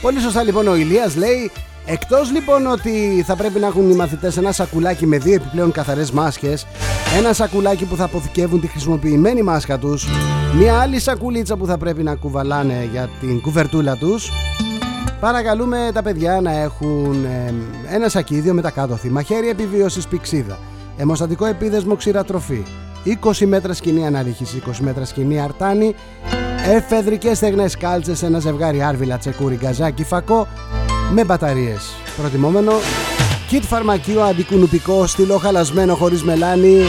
[0.00, 1.50] Πολύ σωστά λοιπόν ο Ηλίας λέει
[1.86, 6.10] Εκτός λοιπόν ότι θα πρέπει να έχουν οι μαθητές ένα σακουλάκι με δύο επιπλέον καθαρές
[6.10, 6.66] μάσκες
[7.16, 10.06] Ένα σακουλάκι που θα αποθηκεύουν τη χρησιμοποιημένη μάσκα τους
[10.58, 14.30] Μια άλλη σακουλίτσα που θα πρέπει να κουβαλάνε για την κουβερτούλα τους.
[15.20, 17.54] Παρακαλούμε τα παιδιά να έχουν ε,
[17.94, 20.58] ένα σακίδιο με τα κάτωθη Μαχαίρι επιβίωσης πηξίδα.
[20.96, 22.64] Αιμοστατικό επίδεσμο ξηρατροφή
[23.24, 25.94] 20 μέτρα σκηνή αναρρίχηση, 20 μέτρα σκηνή αρτάνη.
[26.66, 30.48] Εφεδρικές στεγνές κάλτσες, ένα ζευγάρι άρβιλα, τσεκούρι, γκαζάκι, φακό
[31.12, 31.94] με μπαταρίες.
[32.16, 32.72] Προτιμόμενο,
[33.54, 36.82] κιτ φαρμακείο αντικουνουπικό, στυλό χαλασμένο χωρίς μελάνι,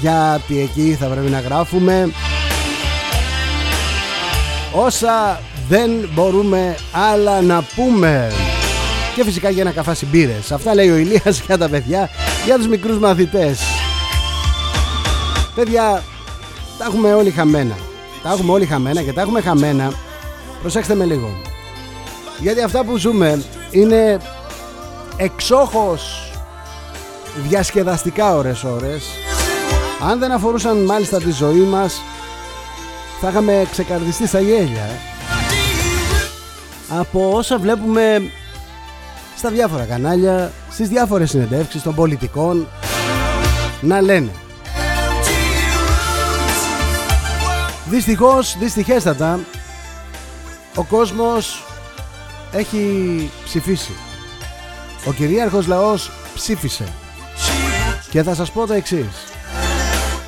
[0.00, 2.10] γιατί εκεί θα πρέπει να γράφουμε
[4.72, 6.76] όσα δεν μπορούμε
[7.12, 8.32] άλλα να πούμε.
[9.14, 10.52] Και φυσικά για να καφάσει μπύρες.
[10.52, 12.10] Αυτά λέει ο Ηλίας για τα παιδιά,
[12.44, 13.60] για τους μικρούς μαθητές.
[15.54, 16.02] Παιδιά,
[16.78, 17.76] τα έχουμε όλοι χαμένα.
[18.22, 19.92] Τα έχουμε όλοι χαμένα και τα έχουμε χαμένα.
[20.60, 21.40] Προσέξτε με λίγο.
[22.40, 24.20] Γιατί αυτά που ζούμε είναι
[25.16, 26.30] εξόχως
[27.48, 29.04] διασκεδαστικά ώρες ώρες.
[30.10, 32.00] Αν δεν αφορούσαν μάλιστα τη ζωή μας
[33.20, 34.82] θα είχαμε ξεκαρδιστεί στα γέλια.
[34.82, 34.98] ε.
[36.88, 38.30] Από όσα βλέπουμε
[39.36, 42.68] στα διάφορα κανάλια, στις διάφορες συνεντεύξεις των πολιτικών
[43.80, 44.30] να λένε
[47.92, 49.40] Δυστυχώς, δυστυχέστατα
[50.74, 51.64] ο κόσμος
[52.52, 53.92] έχει ψηφίσει.
[55.06, 56.84] Ο κυρίαρχος λαός ψήφισε.
[58.10, 59.32] Και θα σας πω το εξής.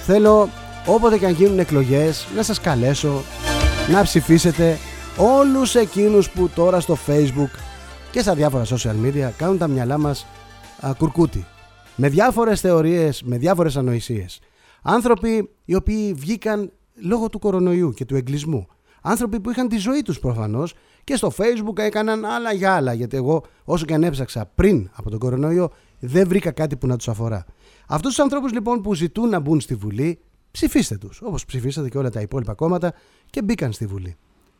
[0.06, 0.48] Θέλω
[0.86, 3.22] όποτε και αν γίνουν εκλογές να σας καλέσω
[3.90, 4.78] να ψηφίσετε
[5.16, 7.50] όλους εκείνους που τώρα στο facebook
[8.10, 10.26] και στα διάφορα social media κάνουν τα μυαλά μας
[10.86, 11.46] α, κουρκούτι.
[11.96, 14.40] Με διάφορες θεωρίες, με διάφορες ανοησίες.
[14.82, 18.66] Άνθρωποι οι οποίοι βγήκαν λόγω του κορονοϊού και του εγκλισμού.
[19.02, 23.16] Άνθρωποι που είχαν τη ζωή τους προφανώς και στο facebook έκαναν άλλα για άλλα γιατί
[23.16, 27.08] εγώ όσο και αν έψαξα πριν από τον κορονοϊό δεν βρήκα κάτι που να τους
[27.08, 27.46] αφορά.
[27.86, 30.18] Αυτούς τους ανθρώπους λοιπόν που ζητούν να μπουν στη Βουλή
[30.50, 32.94] ψηφίστε τους όπως ψηφίσατε και όλα τα υπόλοιπα κόμματα
[33.30, 34.16] και μπήκαν στη Βουλή.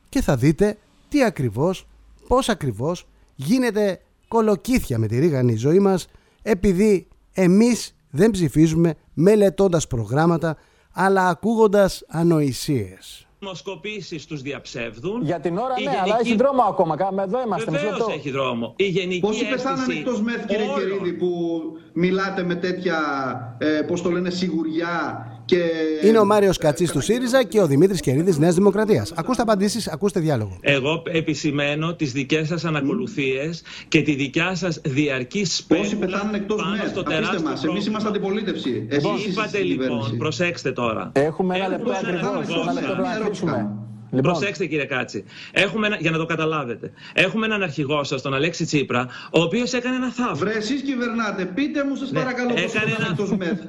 [0.08, 0.76] Και θα δείτε
[1.08, 1.86] τι ακριβώς,
[2.28, 6.08] πώς ακριβώς γίνεται κολοκύθια με τη ρίγανη η ζωή μας
[6.42, 10.56] επειδή εμείς δεν ψηφίζουμε μελετώντας προγράμματα
[10.92, 13.23] αλλά ακούγοντας ανοησίες.
[13.44, 15.22] Δημοσκοπήσεις τους διαψεύδουν.
[15.22, 16.96] Για την ώρα Η ναι, αλλά γενική- έχει δρόμο ακόμα.
[16.96, 17.70] Κάμε, Εδώ είμαστε.
[17.70, 18.12] μισό Βεβαίως λεπτό.
[18.18, 18.72] έχει δρόμο.
[18.76, 20.78] Η γενική Πόσοι πεθάναν αίσθηση εκτός μεθ κύριε όλων.
[20.78, 21.28] Κερίδη που
[21.92, 22.98] μιλάτε με τέτοια,
[23.58, 25.56] ε, πώς το λένε, σιγουριά και...
[26.04, 29.12] Είναι ο Μάριος Κατσής του ΣΥΡΙΖΑ και ο Δημήτρης Κερίδης Νέας Δημοκρατίας.
[29.16, 30.58] Ακούστε απαντήσεις, ακούστε διάλογο.
[30.60, 36.56] Εγώ επισημαίνω τις δικές σας ανακολουθίες και τη δικιά σας διαρκή Πόσοι σπέκουλα πεθάνουν εκτός
[36.62, 36.88] πάνω μεθ.
[36.90, 37.88] στο Αφήστε τεράστιο μας, εμείς πρόβλημα.
[37.88, 38.86] είμαστε αντιπολίτευση.
[38.90, 40.16] Εσείς είστε Είπατε στην λοιπόν, κυβέρνηση.
[40.16, 41.10] προσέξτε τώρα.
[41.14, 42.38] Έχουμε ένα Έχουμε λεπτό ένα ακριβώ.
[42.38, 43.50] λεπτό, Ένα λεπτό μια να ερώτηση κλείσουμε.
[43.50, 43.78] κάνω.
[44.10, 45.24] Λοιπόν, Προσέξτε κύριε Κάτση.
[45.52, 46.90] Έχουμε ένα, για να το καταλάβετε.
[47.14, 50.34] Έχουμε έναν αρχηγό σας, τον Αλέξη Τσίπρα, ο οποίος έκανε ένα θαύμα.
[50.34, 53.60] Βρε, εσείς κυβερνάτε, πείτε μου σας Ναι, παρακαλώ πόσοι έκανε πεθάνουν ένα- εκτός μεθ.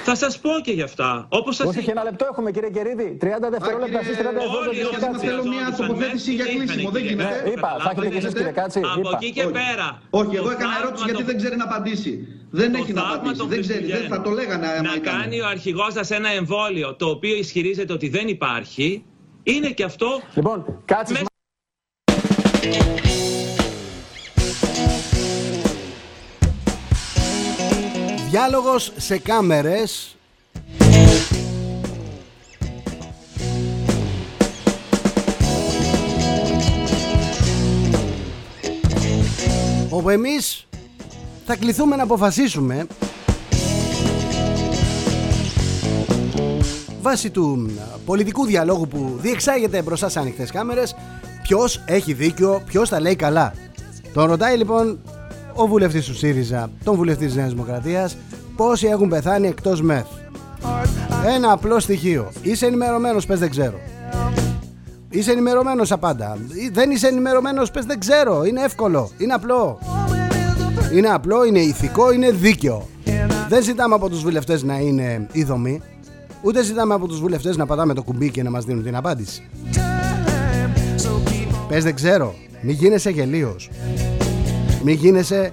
[0.00, 1.26] Θα σας πω και γι' αυτά.
[1.28, 1.90] Όπως σας όχι, είπα.
[1.90, 3.16] ένα λεπτό έχουμε κύριε Κερίδη.
[3.20, 5.26] 30 δευτερόλεπτα κύριε, εσείς, 30 όλοι δευτερόλεπτα όσοι κύριε Γιατί μας Κάτση.
[5.26, 7.16] θέλω μια χρειαζόντουσαν τοποθέτηση μέχρι για τι κλείσιμο, είχαν, δεν κύριε.
[7.16, 7.42] γίνεται.
[7.44, 8.80] Ναι, είπα, θα έχετε και εσείς κύριε Κάτση.
[8.94, 9.10] Από Είπα.
[9.18, 9.56] εκεί και Όχι.
[9.60, 9.88] πέρα.
[10.20, 12.12] Όχι, εγώ το έκανα θαύμα ερώτηση γιατί των- δεν ξέρει να απαντήσει.
[12.60, 13.38] Δεν το έχει να θαύμα απαντήσει.
[13.40, 15.12] των Δεν ξέρει, δεν θα το λέγανε άμα Να ήταν.
[15.18, 18.88] κάνει ο αρχηγός σας ένα εμβόλιο το οποίο ισχυρίζεται ότι δεν υπάρχει.
[19.52, 20.58] Είναι και αυτό Λοιπόν,
[20.92, 21.14] κάτσε.
[28.32, 30.16] Διάλογος σε κάμερες
[39.88, 40.66] όπου εμείς
[41.46, 42.86] θα κληθούμε να αποφασίσουμε
[47.00, 50.94] βάσει του α, πολιτικού διαλόγου που διεξάγεται μπροστά σε ανοιχτές κάμερες
[51.42, 53.54] ποιος έχει δίκιο, ποιος τα λέει καλά.
[54.12, 54.98] Τον ρωτάει λοιπόν
[55.54, 58.16] ο βουλευτής του ΣΥΡΙΖΑ, τον βουλευτή της Νέας Δημοκρατίας
[58.56, 60.06] πόσοι έχουν πεθάνει εκτός ΜΕΘ.
[61.34, 62.30] Ένα απλό στοιχείο.
[62.42, 63.78] Είσαι ενημερωμένος, πες δεν ξέρω.
[65.10, 66.38] Είσαι ενημερωμένος απάντα.
[66.52, 68.44] Ή Δεν είσαι ενημερωμένος, πες δεν ξέρω.
[68.44, 69.10] Είναι εύκολο.
[69.18, 69.78] Είναι απλό.
[70.94, 72.88] Είναι απλό, είναι ηθικό, είναι δίκαιο.
[73.48, 75.80] Δεν ζητάμε από τους βουλευτές να είναι ειδωμοί.
[76.42, 79.48] Ούτε ζητάμε από τους βουλευτές να πατάμε το κουμπί και να μας δίνουν την απάντηση.
[81.68, 82.34] Πες δεν ξέρω.
[82.60, 83.70] Μη γίνεσαι γελίος.
[84.82, 85.52] Μην γίνεσαι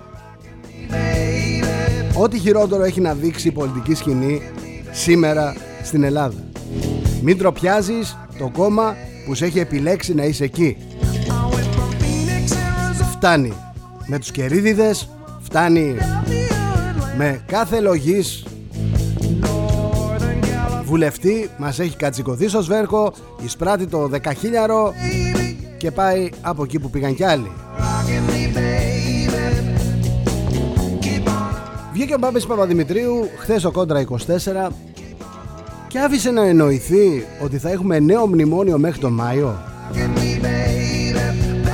[2.14, 4.42] Ό,τι χειρότερο έχει να δείξει η πολιτική σκηνή
[4.92, 6.44] σήμερα στην Ελλάδα.
[7.22, 10.78] Μην τροπιάζεις το κόμμα που σε έχει επιλέξει να είσαι εκεί.
[13.12, 13.54] Φτάνει
[14.06, 15.10] με τους κερίδιδες,
[15.42, 15.96] φτάνει
[17.18, 18.44] με κάθε λογής
[20.90, 23.14] βουλευτή μας έχει κατσικωθεί στο σβέρκο,
[23.44, 24.94] εισπράττει το δεκαχίλιαρο
[25.78, 27.52] και πάει από εκεί που πήγαν κι άλλοι.
[32.10, 34.05] Βγήκε ο Μπάμπης Παπαδημητρίου χθες στο Κόντρα
[34.68, 34.72] 24
[35.88, 39.60] και άφησε να εννοηθεί ότι θα έχουμε νέο μνημόνιο μέχρι τον Μάιο.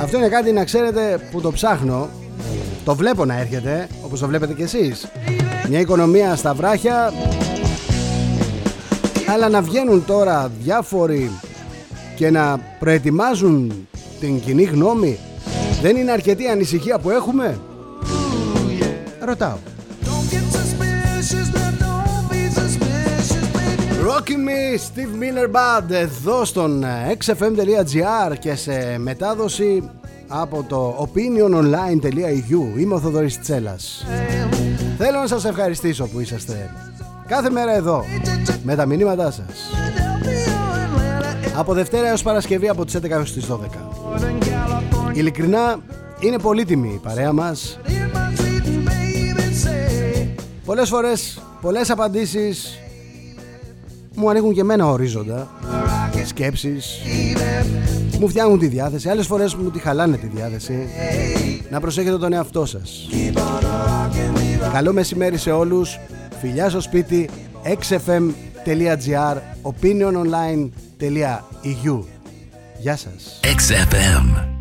[0.02, 2.08] Αυτό είναι κάτι να ξέρετε που το ψάχνω.
[2.84, 5.08] Το βλέπω να έρχεται, όπως το βλέπετε κι εσείς.
[5.68, 7.12] Μια οικονομία στα βράχια,
[9.34, 11.30] αλλά να βγαίνουν τώρα διάφοροι
[12.16, 13.88] και να προετοιμάζουν
[14.20, 15.18] την κοινή γνώμη
[15.82, 17.58] δεν είναι αρκετή ανησυχία που έχουμε;
[19.20, 19.56] Ρωτάω
[24.06, 26.84] Rocking Me, Steve Miller Band εδώ στον
[27.24, 29.90] xfm.gr και σε μετάδοση
[30.28, 34.06] από το opiniononline.eu Είμαι ο Θοδωρής Τσέλας.
[34.98, 36.70] Θέλω να σας ευχαριστήσω που είσαστε
[37.26, 38.04] κάθε μέρα εδώ
[38.62, 39.70] με τα μηνύματά σας.
[41.56, 43.54] Από Δευτέρα έως Παρασκευή από τις 11 έως τις 12
[45.12, 45.78] Ειλικρινά
[46.20, 47.78] είναι πολύτιμη η παρέα μας.
[50.64, 52.78] Πολλές φορές, πολλές απαντήσεις
[54.16, 55.48] μου ανοίγουν και εμένα ορίζοντα.
[56.26, 57.00] Σκέψεις.
[58.20, 59.08] Μου φτιάχνουν τη διάθεση.
[59.08, 60.88] Άλλες φορές μου τη χαλάνε τη διάθεση.
[61.70, 63.08] Να προσέχετε τον εαυτό σας.
[64.72, 65.98] Καλό μεσημέρι σε όλους.
[66.40, 67.28] Φιλιά στο σπίτι.
[67.64, 71.98] Xfm.gr opiniononline.eu
[72.78, 73.40] Γεια σας.
[73.42, 74.55] XFM.